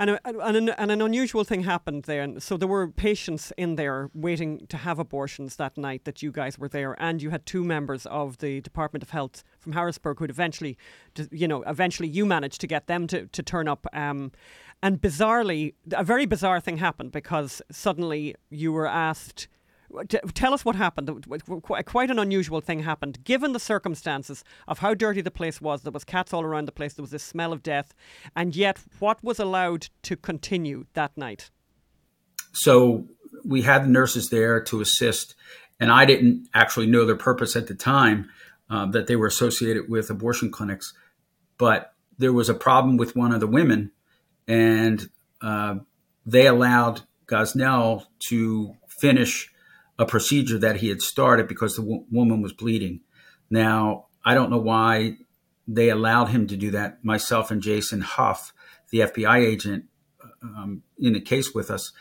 [0.00, 2.22] And, a, and, an, and an unusual thing happened there.
[2.22, 6.30] And So there were patients in there waiting to have abortions that night that you
[6.30, 10.20] guys were there, and you had two members of the Department of Health from Harrisburg
[10.20, 10.78] who'd eventually,
[11.32, 13.86] you know, eventually you managed to get them to, to turn up.
[13.92, 14.30] Um,
[14.82, 19.48] and bizarrely, a very bizarre thing happened because suddenly you were asked.
[20.34, 21.26] Tell us what happened.
[21.62, 25.82] Quite an unusual thing happened, given the circumstances of how dirty the place was.
[25.82, 26.92] There was cats all around the place.
[26.92, 27.94] There was this smell of death,
[28.36, 31.50] and yet, what was allowed to continue that night?
[32.52, 33.06] so
[33.44, 35.34] we had the nurses there to assist,
[35.80, 38.28] and I didn't actually know their purpose at the time
[38.68, 40.92] um, that they were associated with abortion clinics,
[41.56, 43.92] but there was a problem with one of the women,
[44.48, 45.08] and
[45.42, 45.76] uh,
[46.26, 49.52] they allowed Gosnell to finish
[49.98, 53.00] a procedure that he had started because the w- woman was bleeding.
[53.50, 55.18] Now I don't know why
[55.66, 57.04] they allowed him to do that.
[57.04, 58.52] Myself and Jason Huff,
[58.90, 59.84] the FBI agent
[60.42, 61.92] um, in the case with us,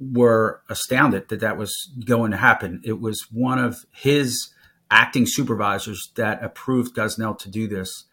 [0.00, 2.80] were astounded that that was going to happen.
[2.84, 4.54] It was one of his
[4.90, 8.04] acting supervisors that approved Gosnell to do this,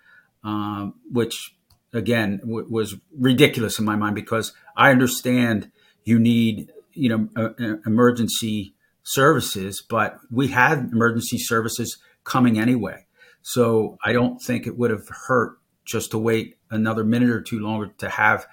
[0.44, 1.56] um, which
[1.94, 5.72] again w- was ridiculous in my mind because I understand
[6.04, 13.06] you need you know uh, emergency services, but we had emergency services coming anyway.
[13.42, 17.60] So I don't think it would have hurt just to wait another minute or two
[17.60, 18.46] longer to have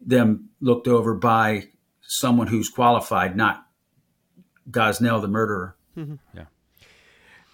[0.00, 1.68] them looked over by
[2.02, 3.66] someone who's qualified, not
[4.70, 5.76] Gosnell, the murderer.
[5.96, 6.16] Mm-hmm.
[6.34, 6.44] Yeah.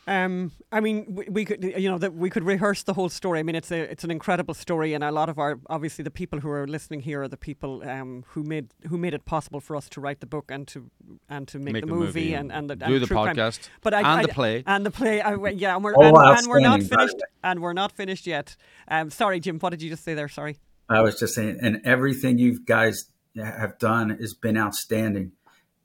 [0.09, 3.41] Um, I mean, we, we could, you know, that we could rehearse the whole story.
[3.41, 6.13] I mean, it's a, it's an incredible story, and a lot of our, obviously, the
[6.13, 9.59] people who are listening here are the people um, who made who made it possible
[9.61, 10.89] for us to write the book and to
[11.29, 13.17] and to make, Make the, the movie, movie and and the, do and the true
[13.17, 13.35] crime.
[13.35, 14.63] podcast but I, and I- the play.
[14.65, 15.21] and the play.
[15.21, 17.73] I, yeah, and we're Oh, and, and we're not outstanding, by the finished, and we're
[17.73, 18.57] not finished yet.
[18.87, 19.59] Um, sorry, Jim.
[19.59, 20.29] What did you just say there?
[20.29, 20.59] Sorry.
[20.89, 25.33] I was just saying, and everything you guys have done has been outstanding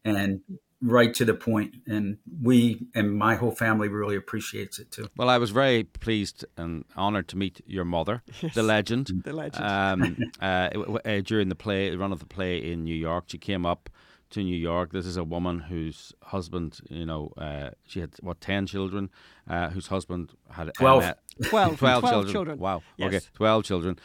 [0.06, 0.42] and
[0.82, 1.42] right to the.
[1.88, 5.08] And we and my whole family really appreciates it too.
[5.18, 8.22] Well, I was very pleased and honoured to meet your mother,
[8.54, 9.12] the legend.
[9.24, 9.66] The legend.
[9.66, 12.96] Um, uh, w- w- uh, during the play, the run of the play in New
[12.96, 13.90] York, she came up
[14.32, 14.92] to New York.
[14.92, 19.10] This is a woman whose husband, you know, uh, she had what ten children,
[19.50, 21.04] uh, whose husband had Twelve.
[21.04, 21.14] MS
[21.50, 22.32] 12, 12 12 children.
[22.34, 22.60] children.
[22.60, 22.84] Wow.
[22.98, 23.08] Yes.
[23.08, 24.00] Okay, twelve children.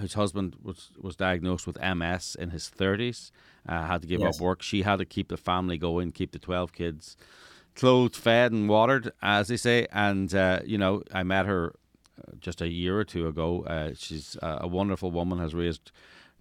[0.00, 3.30] Whose husband was was diagnosed with MS in his thirties.
[3.68, 4.36] Uh, had to give Yes.
[4.36, 4.60] up work.
[4.62, 7.16] She had to keep the family going, keep the twelve kids
[7.76, 9.86] clothed, fed, and watered, as they say.
[9.92, 11.74] And uh, you know, I met her
[12.18, 13.62] uh, just a year or two ago.
[13.64, 15.38] Uh, she's uh, a wonderful woman.
[15.38, 15.92] Has raised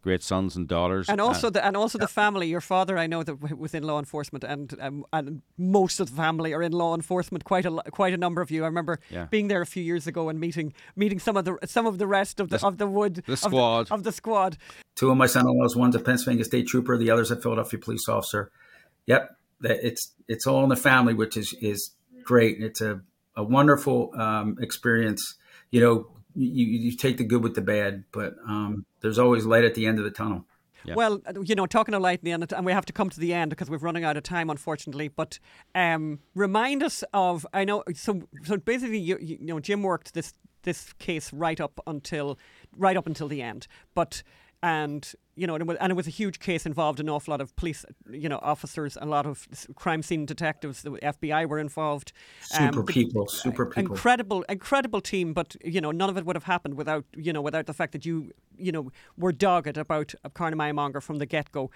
[0.04, 1.10] great sons and daughters.
[1.10, 2.47] And Uh, also the and also the family.
[2.47, 6.10] Your father, I know that w- was in law enforcement, and um, and most of
[6.10, 7.43] the family are in law enforcement.
[7.45, 8.64] Quite a quite a number of you.
[8.64, 9.26] I remember Yeah.
[9.32, 12.08] being there a few years ago and meeting meeting some of the some of the
[12.08, 13.91] rest of the of the wood the of squad.
[13.91, 14.58] of the squad.
[14.95, 18.51] Two of my son-in-laws, one's a Pennsylvania State Trooper, the other's a Philadelphia police officer.
[19.08, 19.24] Yep,
[19.64, 21.80] it's it's all in the family, which is is
[22.24, 22.62] great.
[22.62, 23.01] It's a
[23.36, 25.22] a wonderful um, experience.
[25.72, 29.63] You know, you, you take the good with the bad, but um, there's always light
[29.63, 30.45] at the end of the tunnel.
[30.86, 30.95] Yeah.
[30.95, 33.09] Well, uh, you know, talking of light in the end, and we have to come
[33.09, 35.07] to the end because we're running out of time, unfortunately.
[35.07, 35.39] But
[35.73, 40.34] um, remind us of I know so so basically you, you know Jim worked this
[40.63, 42.38] this case right up until
[42.75, 44.23] right up until the end, but.
[44.64, 47.32] And you know, and it, was, and it was a huge case involved an awful
[47.34, 49.45] lot of police, you know, officers, a lot of
[49.76, 50.84] crime scene detectives.
[50.84, 52.14] The FBI were involved.
[52.41, 53.91] Super Um, people, super people.
[53.91, 57.41] incredible incredible team but you know none of it would have happened without you know
[57.41, 61.70] without the fact that you you know were dogged about Karnamaya Mongar from the get-go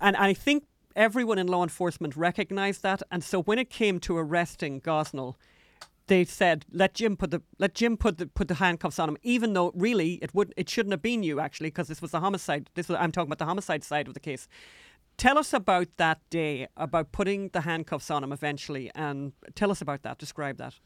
[0.00, 0.64] and I think
[0.96, 5.34] everyone in law enforcement recognized that and so when it came to arresting Gosnell
[6.10, 9.16] they said let Jim put the let Jim put the put the handcuffs on him
[9.22, 12.20] even though really it would it shouldn't have been you actually because this was a
[12.20, 14.48] homicide this was I'm talking about the homicide side of the case
[15.20, 19.82] Tell us about that day, about putting the handcuffs on him eventually, and tell us
[19.82, 20.16] about that.
[20.16, 20.76] Describe that.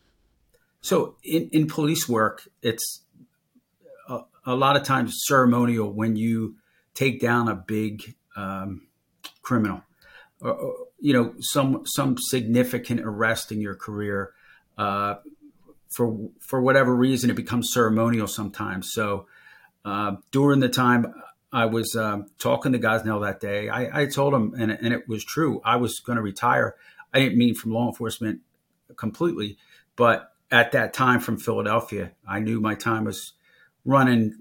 [0.80, 3.04] So in, in police work, it's
[4.08, 6.56] a, a lot of times ceremonial when you
[6.94, 8.88] take down a big um,
[9.42, 9.82] criminal,
[10.40, 14.32] or, or, you know, some some significant arrest in your career.
[14.76, 15.16] Uh,
[15.88, 18.92] for for whatever reason, it becomes ceremonial sometimes.
[18.92, 19.26] So
[19.84, 21.14] uh, during the time
[21.52, 25.08] I was um, talking to Gosnell that day, I, I told him, and, and it
[25.08, 26.74] was true, I was going to retire.
[27.12, 28.40] I didn't mean from law enforcement
[28.96, 29.56] completely,
[29.94, 33.34] but at that time from Philadelphia, I knew my time was
[33.84, 34.34] running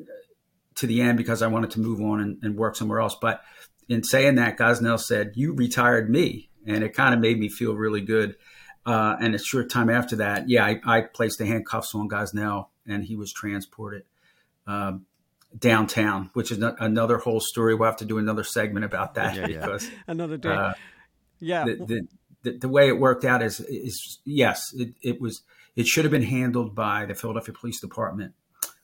[0.75, 3.15] to the end because I wanted to move on and, and work somewhere else.
[3.19, 3.41] But
[3.89, 6.49] in saying that, Gosnell said, You retired me.
[6.65, 8.37] And it kind of made me feel really good.
[8.85, 12.67] Uh, and a short time after that, yeah, I, I placed the handcuffs on Gosnell
[12.85, 14.03] and he was transported
[14.67, 15.05] um,
[15.57, 17.75] downtown, which is no- another whole story.
[17.75, 19.59] We'll have to do another segment about that Yeah, yeah.
[19.61, 20.49] because Another day.
[20.49, 20.73] uh,
[21.39, 21.63] yeah.
[21.65, 22.07] the, the,
[22.43, 25.43] the, the way it worked out is, is yes, it, it was,
[25.75, 28.33] it should have been handled by the Philadelphia Police Department.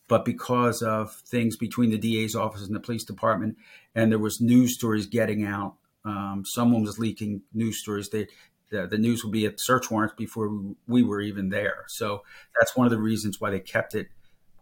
[0.07, 3.57] But because of things between the DA's office and the police department,
[3.93, 8.09] and there was news stories getting out, um, someone was leaking news stories.
[8.09, 8.27] They,
[8.69, 11.85] the, the news would be at search warrants before we were even there.
[11.87, 12.23] So
[12.59, 14.07] that's one of the reasons why they kept it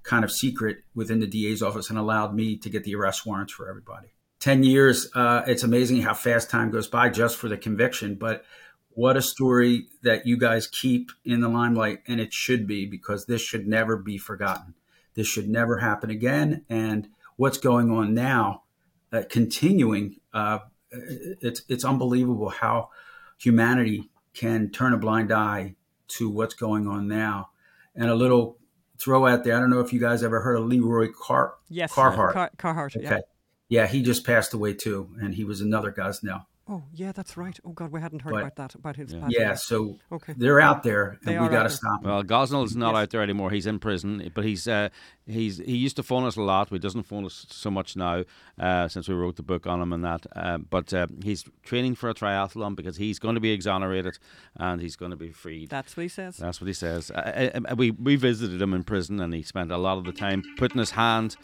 [0.04, 3.54] kind of secret within the DA's office and allowed me to get the arrest warrants
[3.54, 4.08] for everybody.
[4.40, 8.16] 10 years, uh, it's amazing how fast time goes by just for the conviction.
[8.16, 8.46] But
[8.90, 13.26] what a story that you guys keep in the limelight, and it should be because
[13.26, 14.76] this should never be forgotten.
[15.16, 16.64] This should never happen again.
[16.70, 18.64] And what's going on now,
[19.12, 20.60] uh, continuing, uh,
[20.92, 22.90] it's it's unbelievable how
[23.38, 25.76] humanity can turn a blind eye
[26.10, 27.50] to what's going on now.
[27.96, 28.58] And a little
[29.00, 29.56] throw out there.
[29.56, 31.92] I don't know if you guys ever heard of Leroy Car- yes.
[31.94, 32.34] Carhart.
[32.34, 32.96] Car- Carhart.
[33.00, 33.14] Yeah.
[33.14, 33.22] Okay.
[33.70, 36.46] Yeah, he just passed away too, and he was another Gosnell.
[36.70, 37.58] Oh, yeah, that's right.
[37.64, 39.14] Oh God, we hadn't heard But- about that about his.
[39.14, 39.28] Yeah.
[39.30, 40.34] Yeah, so Okay.
[40.36, 42.12] they're out there, They we are got to stop them.
[42.12, 43.04] Well, Gosnell's not Yes.
[43.04, 43.52] out there anymore.
[43.52, 44.90] He's in prison, but he's uh,
[45.26, 46.68] he's he used to phone us a lot.
[46.68, 48.24] He doesn't phone us so much now
[48.60, 50.26] uh, since we wrote the book on him and that.
[50.36, 54.20] Uh, but uh, he's training for a triathlon because he's going to be exonerated
[54.58, 55.70] and he's going to be freed.
[55.70, 56.36] That's what he says.
[56.36, 57.12] That's what he says.
[57.12, 60.04] Uh, uh, uh, we we visited him in prison, and he spent a lot of
[60.04, 61.38] the time putting his hand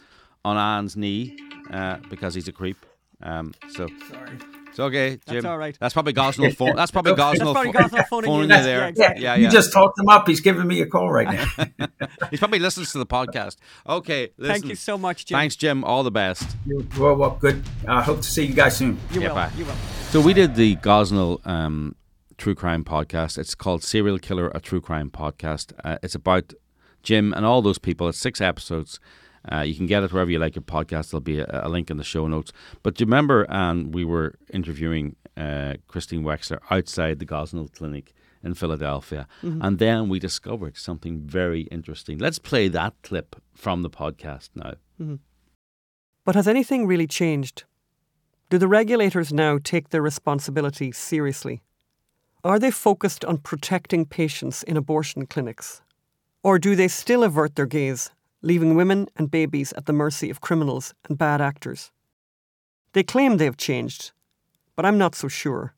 [0.44, 1.38] on Anne's knee
[1.70, 2.84] uh, because he's a creep.
[3.22, 4.38] Um, so Sorry.
[4.74, 5.20] It's okay, Jim.
[5.34, 5.76] That's all right.
[5.78, 6.74] That's probably Gosnell phone.
[6.74, 8.40] That's probably That's Gosnell, probably Gosnell phoning you.
[8.40, 8.78] you there.
[8.80, 9.22] yeah, exactly.
[9.22, 10.26] yeah, You just talked him up.
[10.26, 11.86] He's giving me a call right now.
[12.32, 13.56] He probably listens to the podcast.
[13.88, 14.52] Okay, listen.
[14.52, 15.36] Thank you so much, Jim.
[15.38, 15.84] Thanks, Jim.
[15.84, 16.56] All the best.
[16.98, 17.62] well, well, good.
[17.86, 18.98] I hope to see you guys soon.
[19.12, 19.34] You Yeah, will.
[19.36, 19.50] bye.
[19.56, 19.74] You will.
[20.10, 21.94] So we did the Gosnell um,
[22.36, 23.38] true crime podcast.
[23.38, 25.72] It's called Serial Killer, a true crime podcast.
[25.84, 26.52] Uh, it's about
[27.04, 28.08] Jim and all those people.
[28.08, 28.98] It's six episodes.
[29.50, 31.10] Uh, you can get it wherever you like your podcast.
[31.10, 32.52] There'll be a, a link in the show notes.
[32.82, 38.14] But do you remember, um, we were interviewing uh, Christine Wechsler outside the Gosnell Clinic
[38.42, 42.18] in Philadelphia, and then we discovered something very interesting.
[42.18, 44.74] Let's play that clip from the podcast now.
[46.26, 47.64] But has anything really changed?
[48.50, 51.62] Do the regulators now take their responsibility seriously?
[52.44, 55.80] Are they focused on protecting patients in abortion clinics?
[56.42, 58.10] Or do they still avert their gaze,
[58.44, 61.90] leaving women and babies at the mercy of criminals and bad actors?
[62.92, 64.12] They claim they have changed,
[64.76, 65.74] but I'm not so sure.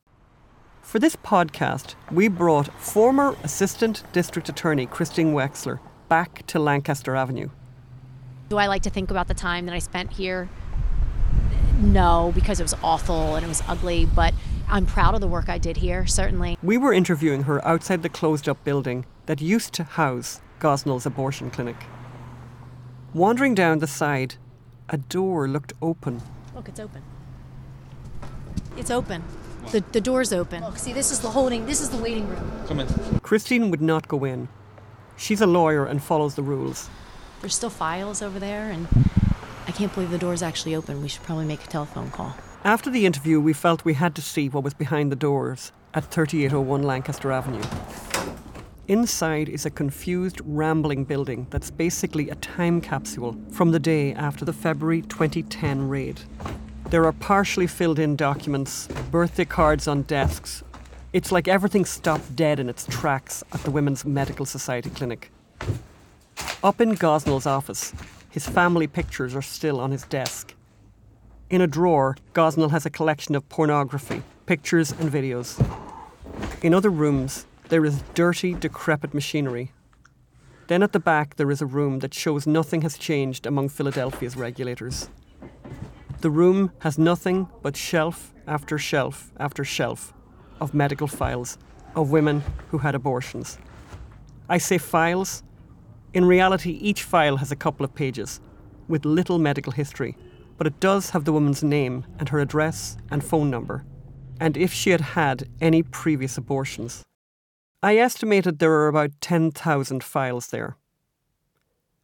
[0.82, 7.50] For this podcast, we brought former Assistant District Attorney Christine Wechsler back to Lancaster Avenue.
[8.48, 10.48] Do I like to think about the time that I spent here?
[11.80, 14.34] No, because it was awful and it was ugly, but
[14.68, 16.58] I'm proud of the work I did here, certainly.
[16.62, 21.50] We were interviewing her outside the closed up building that used to house Gosnell's abortion
[21.50, 21.76] clinic.
[23.16, 24.34] Wandering down the side,
[24.90, 26.20] a door looked open.
[26.54, 27.02] Look, it's open.
[28.76, 29.24] It's open.
[29.72, 30.62] The, the door's open.
[30.62, 32.52] Look, see, this is the holding, this is the waiting room.
[32.68, 33.20] Come in.
[33.20, 34.48] Christine would not go in.
[35.16, 36.90] She's a lawyer and follows the rules.
[37.40, 38.86] There's still files over there, and
[39.66, 41.00] I can't believe the door's actually open.
[41.00, 42.36] We should probably make a telephone call.
[42.64, 46.04] After the interview, we felt we had to see what was behind the doors at
[46.04, 47.64] 3801 Lancaster Avenue.
[48.88, 54.44] Inside is a confused, rambling building that's basically a time capsule from the day after
[54.44, 56.20] the February 2010 raid.
[56.90, 60.62] There are partially filled in documents, birthday cards on desks.
[61.12, 65.32] It's like everything stopped dead in its tracks at the Women's Medical Society clinic.
[66.62, 67.92] Up in Gosnell's office,
[68.30, 70.54] his family pictures are still on his desk.
[71.50, 75.58] In a drawer, Gosnell has a collection of pornography, pictures, and videos.
[76.62, 79.72] In other rooms, there is dirty, decrepit machinery.
[80.68, 84.36] Then at the back, there is a room that shows nothing has changed among Philadelphia's
[84.36, 85.08] regulators.
[86.20, 90.12] The room has nothing but shelf after shelf after shelf
[90.60, 91.58] of medical files
[91.94, 93.58] of women who had abortions.
[94.48, 95.42] I say files.
[96.14, 98.40] In reality, each file has a couple of pages
[98.88, 100.16] with little medical history,
[100.56, 103.84] but it does have the woman's name and her address and phone number,
[104.40, 107.02] and if she had had any previous abortions.
[107.82, 110.76] I estimated there are about 10,000 files there.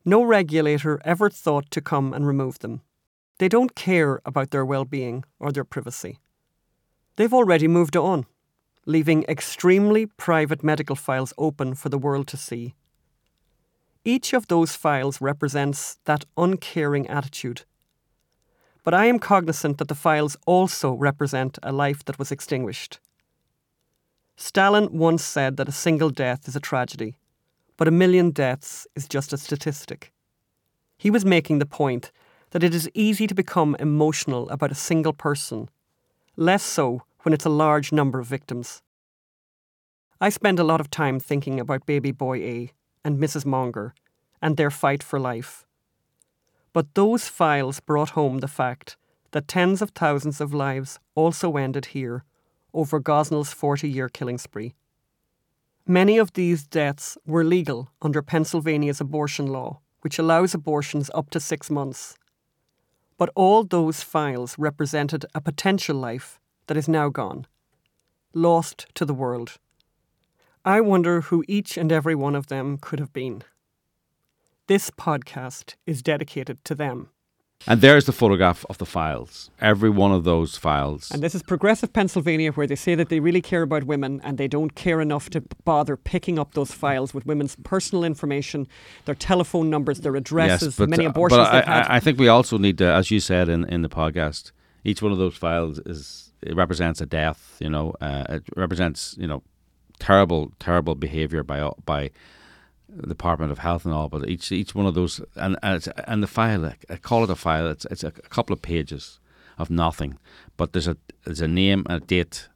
[0.04, 2.82] No regulator ever thought to come and remove them.
[3.38, 6.18] They don't care about their well being or their privacy.
[7.16, 8.26] They've already moved on,
[8.86, 12.74] leaving extremely private medical files open for the world to see.
[14.04, 17.62] Each of those files represents that uncaring attitude.
[18.84, 22.98] But I am cognizant that the files also represent a life that was extinguished.
[24.36, 27.16] Stalin once said that a single death is a tragedy,
[27.76, 30.12] but a million deaths is just a statistic.
[30.96, 32.12] He was making the point
[32.50, 35.68] that it is easy to become emotional about a single person,
[36.36, 38.82] less so when it's a large number of victims.
[40.20, 42.72] I spend a lot of time thinking about baby boy A
[43.04, 43.44] and Mrs.
[43.44, 43.94] Mongar
[44.40, 45.64] and their fight for life.
[46.72, 48.96] But those files brought home the fact
[49.32, 52.24] that tens of thousands of lives also ended here
[52.74, 54.74] over Gosnell's 40 year killing spree.
[55.86, 61.40] Many of these deaths were legal under Pennsylvania's abortion law, which allows abortions up to
[61.40, 62.16] six months.
[63.18, 67.46] But all those files represented a potential life that is now gone,
[68.32, 69.58] lost to the world.
[70.64, 73.42] I wonder who each and every one of them could have been.
[74.68, 77.10] This podcast is dedicated to them,
[77.66, 79.50] And there's the photograph of the files.
[79.60, 81.10] Every one of those files.
[81.10, 84.38] And this is progressive Pennsylvania, where they say that they really care about women and
[84.38, 88.66] they don't care enough to bother picking up those files with women's personal information,
[89.04, 91.86] their telephone numbers, their addresses, the many uh, abortions but I, they've had.
[91.86, 94.52] I, I think we also need to, as you said in, in the podcast,
[94.84, 97.56] each one of those files is it represents a death.
[97.60, 99.42] You know, uh, it represents you know
[99.98, 102.10] terrible, terrible behaviour by by
[103.06, 104.08] Department of Health and all.
[104.08, 107.36] But each each one of those and and, and the file, I call it a
[107.36, 107.68] file.
[107.68, 109.20] It's it's a, couple of pages
[109.58, 110.18] of nothing,
[110.56, 112.48] but there's a there's a name, a date,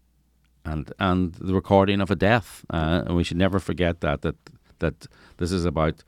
[0.65, 2.65] and and the recording of a death.
[2.71, 4.37] Uh, and we should never forget that that
[4.79, 5.07] that
[5.39, 6.05] this is about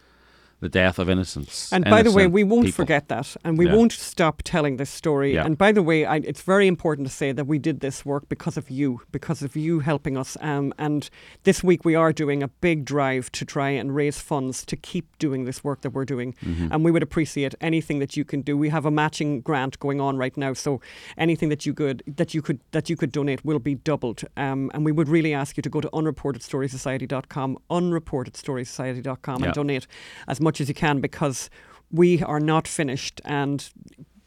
[0.61, 1.73] the death of innocence.
[1.73, 2.85] And by the way, we won't people.
[2.85, 3.77] forget that, and we Yeah.
[3.77, 5.35] won't stop telling this story.
[5.35, 5.45] Yeah.
[5.47, 8.29] And by the way, I, it's very important to say that we did this work
[8.29, 10.37] because of you, because of you helping us.
[10.41, 11.09] Um, and
[11.45, 15.07] this week we are doing a big drive to try and raise funds to keep
[15.19, 16.35] doing this work that we're doing.
[16.45, 16.73] Mm-hmm.
[16.73, 18.57] And we would appreciate anything that you can do.
[18.57, 20.81] We have a matching grant going on right now, so
[21.17, 24.23] anything that you could that you could that you could donate will be doubled.
[24.37, 29.47] Um, and we would really ask you to go to unreportedstoriesociety.com, unreportedstoriesociety.com, Yeah.
[29.47, 29.87] and donate
[30.27, 31.51] as much as you can because
[31.91, 33.21] we are not finished.
[33.25, 33.69] And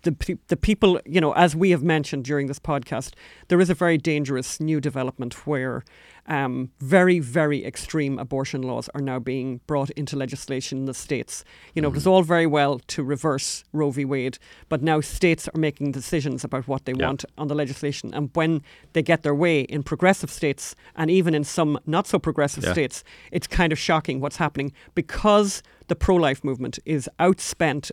[0.04, 3.14] the, the people, you know, as we have mentioned during this podcast,
[3.48, 5.84] there is a very dangerous new development where
[6.28, 11.44] um, very, very extreme abortion laws are now being brought into legislation in the states.
[11.74, 14.06] You know, it was all very well to reverse Roe v.
[14.06, 14.38] Wade,
[14.70, 17.08] but now states are making decisions about what they Yeah.
[17.08, 18.14] want on the legislation.
[18.14, 18.62] And when
[18.94, 22.74] they get their way in progressive states and even in some not so progressive Yeah.
[22.74, 27.92] states, it's kind of shocking what's happening because the pro life movement is outspent,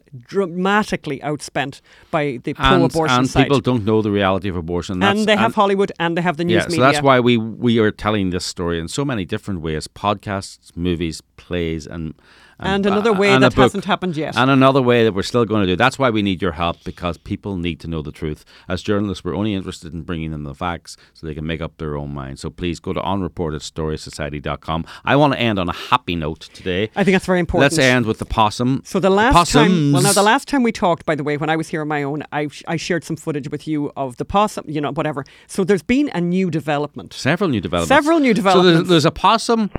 [0.48, 5.00] dramatically outspent by the pro and, abortion and people don't know the reality of abortion.
[5.00, 6.76] That's- and they have Hollywood and they have the news yeah, media.
[6.76, 10.76] so that's why we we are telling this story in so many different ways: podcasts,
[10.76, 12.14] movies, plays, and
[12.60, 14.36] And uh, another way and that hasn't happened yet.
[14.36, 15.76] And another way that we're still going to do.
[15.76, 18.44] That's why we need your help because people need to know the truth.
[18.68, 21.76] As journalists, we're only interested in bringing them the facts so they can make up
[21.78, 22.38] their own mind.
[22.38, 24.84] So please go to unreportedstorysociety.com.
[25.04, 26.90] I want to end on a happy note today.
[26.96, 27.72] I think that's very important.
[27.72, 28.82] Let's end with the possum.
[28.84, 31.50] So the last time, well, now the last time we talked, by the way, when
[31.50, 34.24] I was here on my own, I, I shared some footage with you of the
[34.24, 35.24] possum, you know, whatever.
[35.46, 37.12] So there's been a new development.
[37.12, 37.88] Several new developments.
[37.88, 38.68] Several new developments.
[38.68, 39.70] So there's, there's a possum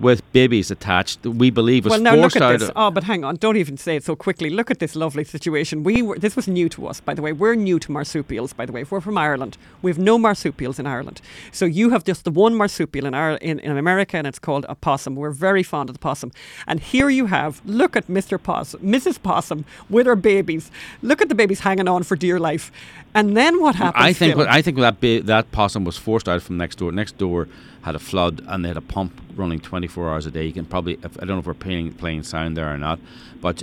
[0.00, 2.68] with babies attached that we believe was well, now look forced at out this.
[2.68, 3.36] of- Oh, but hang on!
[3.36, 4.50] Don't even say it so quickly.
[4.50, 5.84] Look at this lovely situation.
[5.84, 6.18] We were.
[6.18, 7.32] This was new to us, by the way.
[7.32, 8.84] We're new to marsupials, by the way.
[8.84, 9.56] We're from Ireland.
[9.82, 11.20] We have no marsupials in Ireland.
[11.52, 14.66] So you have just the one marsupial in, Ireland, in in America, and it's called
[14.68, 15.14] a possum.
[15.14, 16.32] We're very fond of the possum.
[16.66, 17.60] And here you have.
[17.64, 18.42] Look at Mr.
[18.42, 19.22] Possum, Mrs.
[19.22, 20.70] Possum, with her babies.
[21.02, 22.72] Look at the babies hanging on for dear life.
[23.14, 24.04] And then what happens?
[24.04, 26.90] I think what- I think that ba- that possum was forced out from next door.
[26.90, 27.46] Next door
[27.82, 30.46] had a flood and they had a pump running 24 hours a day.
[30.46, 32.98] You can probably I don't know if we're playing playing sound there or not,
[33.40, 33.62] but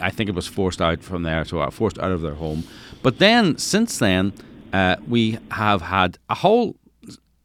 [0.00, 2.64] I think it was forced out from there, so uh, forced out of their home.
[3.02, 4.32] But then since then,
[4.72, 6.76] uh, we have had a whole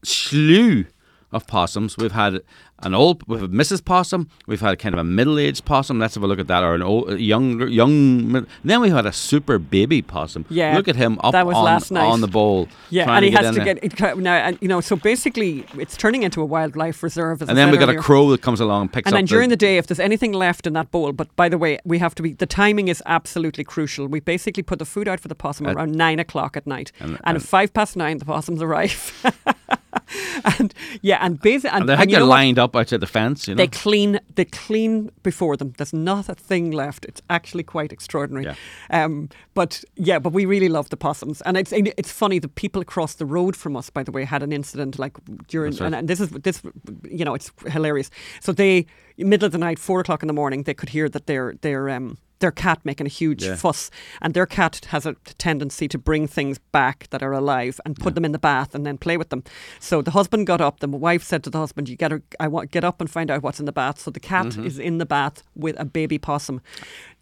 [0.04, 0.86] slew
[1.32, 1.98] of possums.
[1.98, 2.42] We've had
[2.86, 3.84] an old, we've Mrs.
[3.84, 4.30] Possum.
[4.48, 6.00] We've had kind of a middle-aged possum.
[6.00, 8.46] Let's have a look at that, or an old, a young, young.
[8.64, 10.46] Then we had a super baby possum.
[10.50, 12.06] Yeah, look at him up that was on, last night.
[12.06, 12.68] on the bowl.
[12.90, 13.74] Yeah, and he to has to there.
[13.74, 14.36] get it, ca- now.
[14.36, 17.42] And you know, so basically, it's turning into a wildlife reserve.
[17.42, 19.20] I And then we got a crow that comes along and picks And up.
[19.20, 21.58] And then during the day, if there's anything left in that bowl, but by the
[21.58, 24.08] way, we have to be, the timing is absolutely crucial.
[24.08, 26.92] We basically put the food out for the possum around nine o'clock at night.
[27.00, 29.12] And- And, and- at five past nine, the possums arrive.
[30.60, 33.00] and yeah, and basically, and, and they and had you you know lined up outside
[33.00, 33.48] the fence.
[33.48, 35.74] You know, They clean, they clean before them.
[35.78, 37.06] There's not a thing left.
[37.06, 38.46] It's actually quite extraordinary.
[38.46, 38.56] Yeah.
[39.04, 42.40] Um, but yeah, but we really love the possums, and it's it's funny.
[42.40, 45.14] The people across the road from us, by the way, had an incident like
[45.48, 45.82] during, right.
[45.82, 46.62] and, and this is this,
[47.10, 48.10] you know, it's hilarious.
[48.42, 48.86] So they,
[49.18, 51.90] middle of the night, four o'clock in the morning, they could hear that their their
[51.90, 53.56] um their cat making a huge Yeah.
[53.56, 53.90] fuss,
[54.22, 58.14] and their cat has a tendency to bring things back that are alive and put
[58.16, 59.44] them in the bath and then play with them.
[59.80, 60.80] So the husband got up.
[60.80, 63.32] The wife said to the husband, "You get her, I want get up and find
[63.32, 64.66] out what's in the bath." So the cat Mm-hmm.
[64.68, 66.62] is in the bath with a baby possum.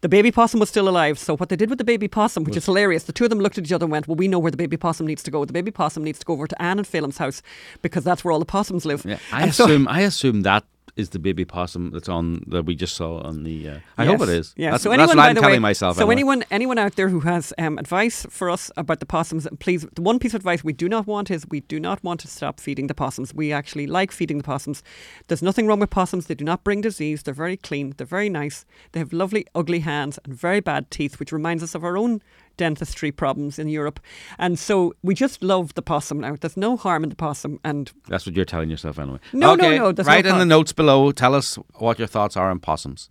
[0.00, 1.18] The baby possum was still alive.
[1.18, 3.38] So what they did with the baby possum, which is hilarious, the two of them
[3.40, 5.30] looked at each other and went, "Well, we know where the baby possum needs to
[5.30, 5.44] go.
[5.44, 7.40] The baby possum needs to go over to Ann and Phelim's house
[7.82, 10.64] because that's where all the possums live." yeah, I And so- assume I assume that
[10.96, 13.68] is the baby possum that's on that we just saw on the.
[13.68, 14.54] Uh, I hope it is.
[14.56, 14.72] Yeah.
[14.72, 15.96] That's, so that's anyone, what by I'm the telling way, myself.
[15.96, 16.12] So anyway.
[16.12, 19.86] anyone, anyone out there who has um, advice for us about the possums, please.
[19.94, 22.28] The one piece of advice we do not want is we do not want to
[22.28, 23.34] stop feeding the possums.
[23.34, 24.82] We actually like feeding the possums.
[25.28, 26.26] There's nothing wrong with possums.
[26.26, 27.22] They do not bring disease.
[27.22, 27.94] They're very clean.
[27.96, 28.64] They're very nice.
[28.92, 32.22] They have lovely, ugly hands and very bad teeth, which reminds us of our own
[32.56, 34.00] dentistry problems in Europe.
[34.38, 36.36] And so we just love the possum now.
[36.40, 39.18] There's no harm in the possum, and That's what you're telling yourself anyway.
[39.32, 41.12] No, no, okay, no, no Write in the notes below.
[41.12, 43.10] Tell us what your thoughts are on possums.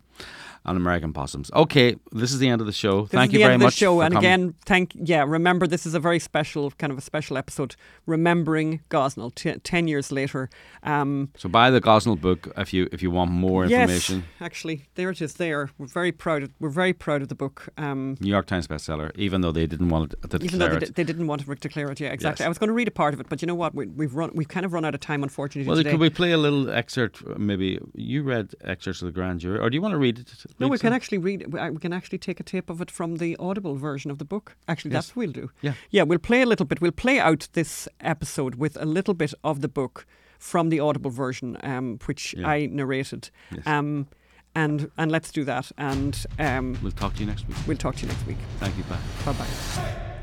[0.66, 1.50] And American possums.
[1.54, 3.02] Okay, this is the end of the show.
[3.02, 3.74] This Thank you very much.
[3.74, 3.98] show.
[3.98, 4.24] for And coming.
[4.30, 5.22] again, thank yeah.
[5.26, 9.88] Remember, this is a very special kind of a special episode, remembering Gosnell t- ten
[9.88, 10.48] years later.
[10.82, 14.16] Um, so buy the Gosnell book if you if you want more information.
[14.20, 15.34] Yes, actually, there it is.
[15.34, 16.44] There, we're very proud.
[16.44, 17.68] Of, we're very proud of the book.
[17.76, 20.76] Um, New York Times bestseller, even though they didn't want it to even though they,
[20.76, 20.80] it.
[20.80, 22.42] di- they didn't want to declare it, yeah, exactly.
[22.42, 22.46] Yes.
[22.46, 23.74] I was going to read a part of it, but you know what?
[23.74, 24.30] We, we've run.
[24.34, 25.68] We've kind of run out of time, unfortunately.
[25.68, 25.90] Well, today.
[25.90, 27.22] could we play a little excerpt?
[27.38, 30.28] Maybe you read excerpts of the grand jury, or do you want to read it?
[30.58, 31.40] no, read we can actually read.
[31.52, 34.24] We we can actually take a tape of it from the Audible version of the
[34.34, 34.46] book.
[34.66, 34.96] Actually, Yes.
[35.06, 35.46] that's what we'll do.
[35.62, 35.74] Yeah.
[35.90, 36.04] yeah.
[36.08, 36.80] We'll play a little bit.
[36.80, 40.06] We'll play out this episode with a little bit of the book
[40.38, 42.54] from the Audible version, um, which Yeah.
[42.54, 43.30] I narrated.
[43.50, 43.66] Yes.
[43.66, 44.06] Um,
[44.54, 45.72] and and let's do that.
[45.76, 47.56] And um, We'll talk to you next week.
[47.66, 48.38] we'll talk to you next week.
[48.60, 48.84] Thank you.
[48.90, 48.98] Bye.
[49.24, 49.48] Bye bye.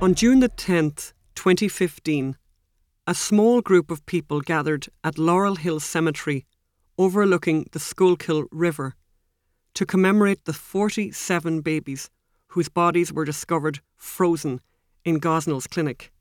[0.02, 2.36] On June the 10th, 2015,
[3.08, 6.46] a small group of people gathered at Laurel Hill Cemetery
[6.98, 8.94] overlooking the Schuylkill River
[9.74, 12.10] to commemorate the 47 babies
[12.48, 14.60] whose bodies were discovered frozen
[15.06, 16.12] in Gosnell's clinic.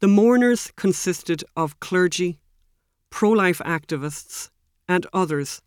[0.00, 2.38] The mourners consisted of clergy,
[3.10, 4.50] pro life activists,
[4.88, 5.62] and others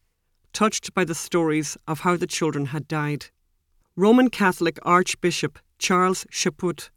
[0.54, 3.28] touched by the stories of how the children had died.
[3.96, 6.90] Roman Catholic Archbishop Charles Chaput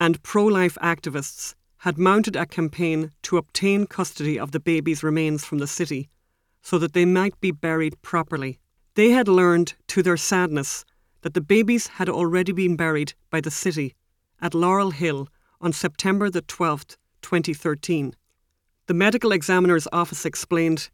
[0.00, 5.44] and pro life activists had mounted a campaign to obtain custody of the babies' remains
[5.44, 6.08] from the city
[6.62, 8.58] so that they might be buried properly.
[8.94, 10.84] They had learned, to their sadness,
[11.22, 13.94] that the babies had already been buried by the city
[14.40, 15.28] at Laurel Hill
[15.60, 18.14] on September the 12th, 2013.
[18.86, 20.90] The medical examiner's office explained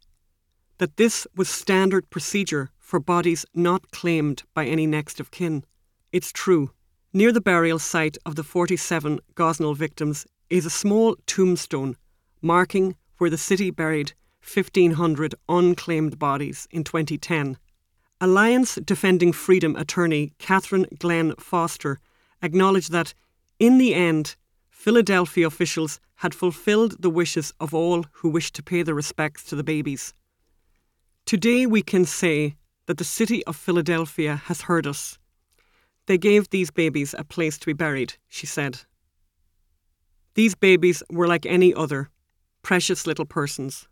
[0.79, 5.63] that this was standard procedure for bodies not claimed by any next of kin.
[6.11, 6.71] It's true.
[7.13, 11.97] Near the burial site of the 47 Gosnell victims is a small tombstone
[12.41, 17.57] marking where the city buried 1,500 unclaimed bodies in 2010.
[18.23, 21.97] Alliance Defending Freedom attorney Catherine Glenn Foster
[22.43, 23.15] acknowledged that,
[23.57, 24.35] in the end,
[24.69, 29.55] Philadelphia officials had fulfilled the wishes of all who wished to pay their respects to
[29.55, 30.13] the babies.
[31.25, 35.17] Today we can say that the city of Philadelphia has heard us.
[36.05, 38.81] They gave these babies a place to be buried, she said.
[40.35, 42.11] These babies were like any other,
[42.61, 43.87] precious little persons.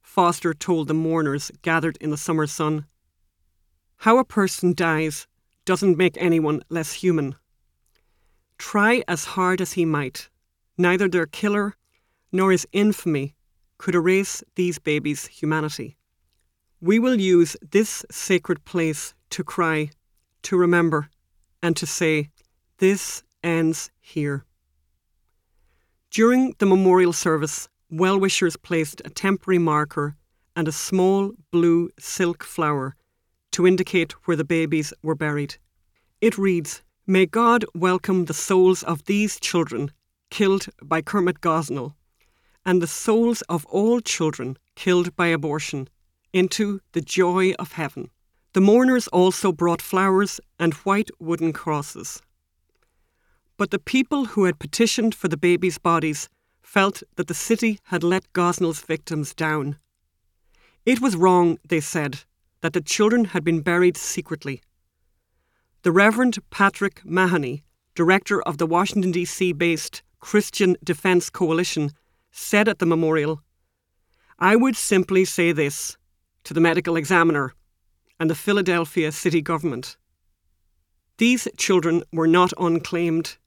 [0.00, 2.86] Foster told the mourners gathered in the summer sun.
[3.98, 5.26] How a person dies
[5.64, 7.34] doesn't make anyone less human.
[8.58, 10.28] Try as hard as he might,
[10.78, 11.74] neither their killer
[12.32, 13.34] nor his infamy
[13.78, 15.96] could erase these babies' humanity.
[16.80, 19.90] We will use this sacred place to cry,
[20.42, 21.08] to remember,
[21.62, 22.30] and to say,
[22.78, 24.44] This ends here.
[26.10, 30.16] During the memorial service, well wishers placed a temporary marker
[30.54, 32.96] and a small blue silk flower
[33.56, 35.56] to indicate where the babies were buried.
[36.20, 39.92] It reads May God welcome the souls of these children
[40.30, 41.94] killed by Kermit Gosnell
[42.66, 45.88] and the souls of all children killed by abortion
[46.34, 48.10] into the joy of heaven.
[48.52, 52.20] The mourners also brought flowers and white wooden crosses.
[53.56, 56.28] But the people who had petitioned for the babies' bodies
[56.60, 59.78] felt that the city had let Gosnell's victims down.
[60.84, 62.24] It was wrong, they said,
[62.60, 64.62] that the children had been buried secretly.
[65.82, 67.62] The Reverend Patrick Mahoney,
[67.94, 69.52] director of the Washington, D.C.
[69.52, 71.92] based Christian Defense Coalition,
[72.30, 73.42] said at the memorial
[74.38, 75.96] I would simply say this
[76.44, 77.54] to the medical examiner
[78.20, 79.96] and the Philadelphia city government.
[81.18, 83.38] These children were not unclaimed.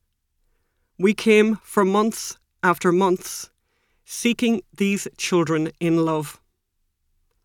[0.98, 3.52] We came for months after months
[4.12, 6.42] seeking these children in love.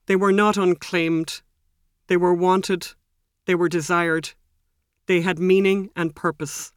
[0.07, 1.43] They were not unclaimed.
[2.07, 2.89] They were wanted.
[3.47, 4.31] They were desired.
[5.07, 6.73] They had meaning and purpose.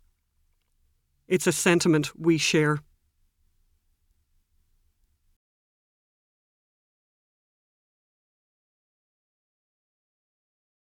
[1.27, 2.79] It's a sentiment we share.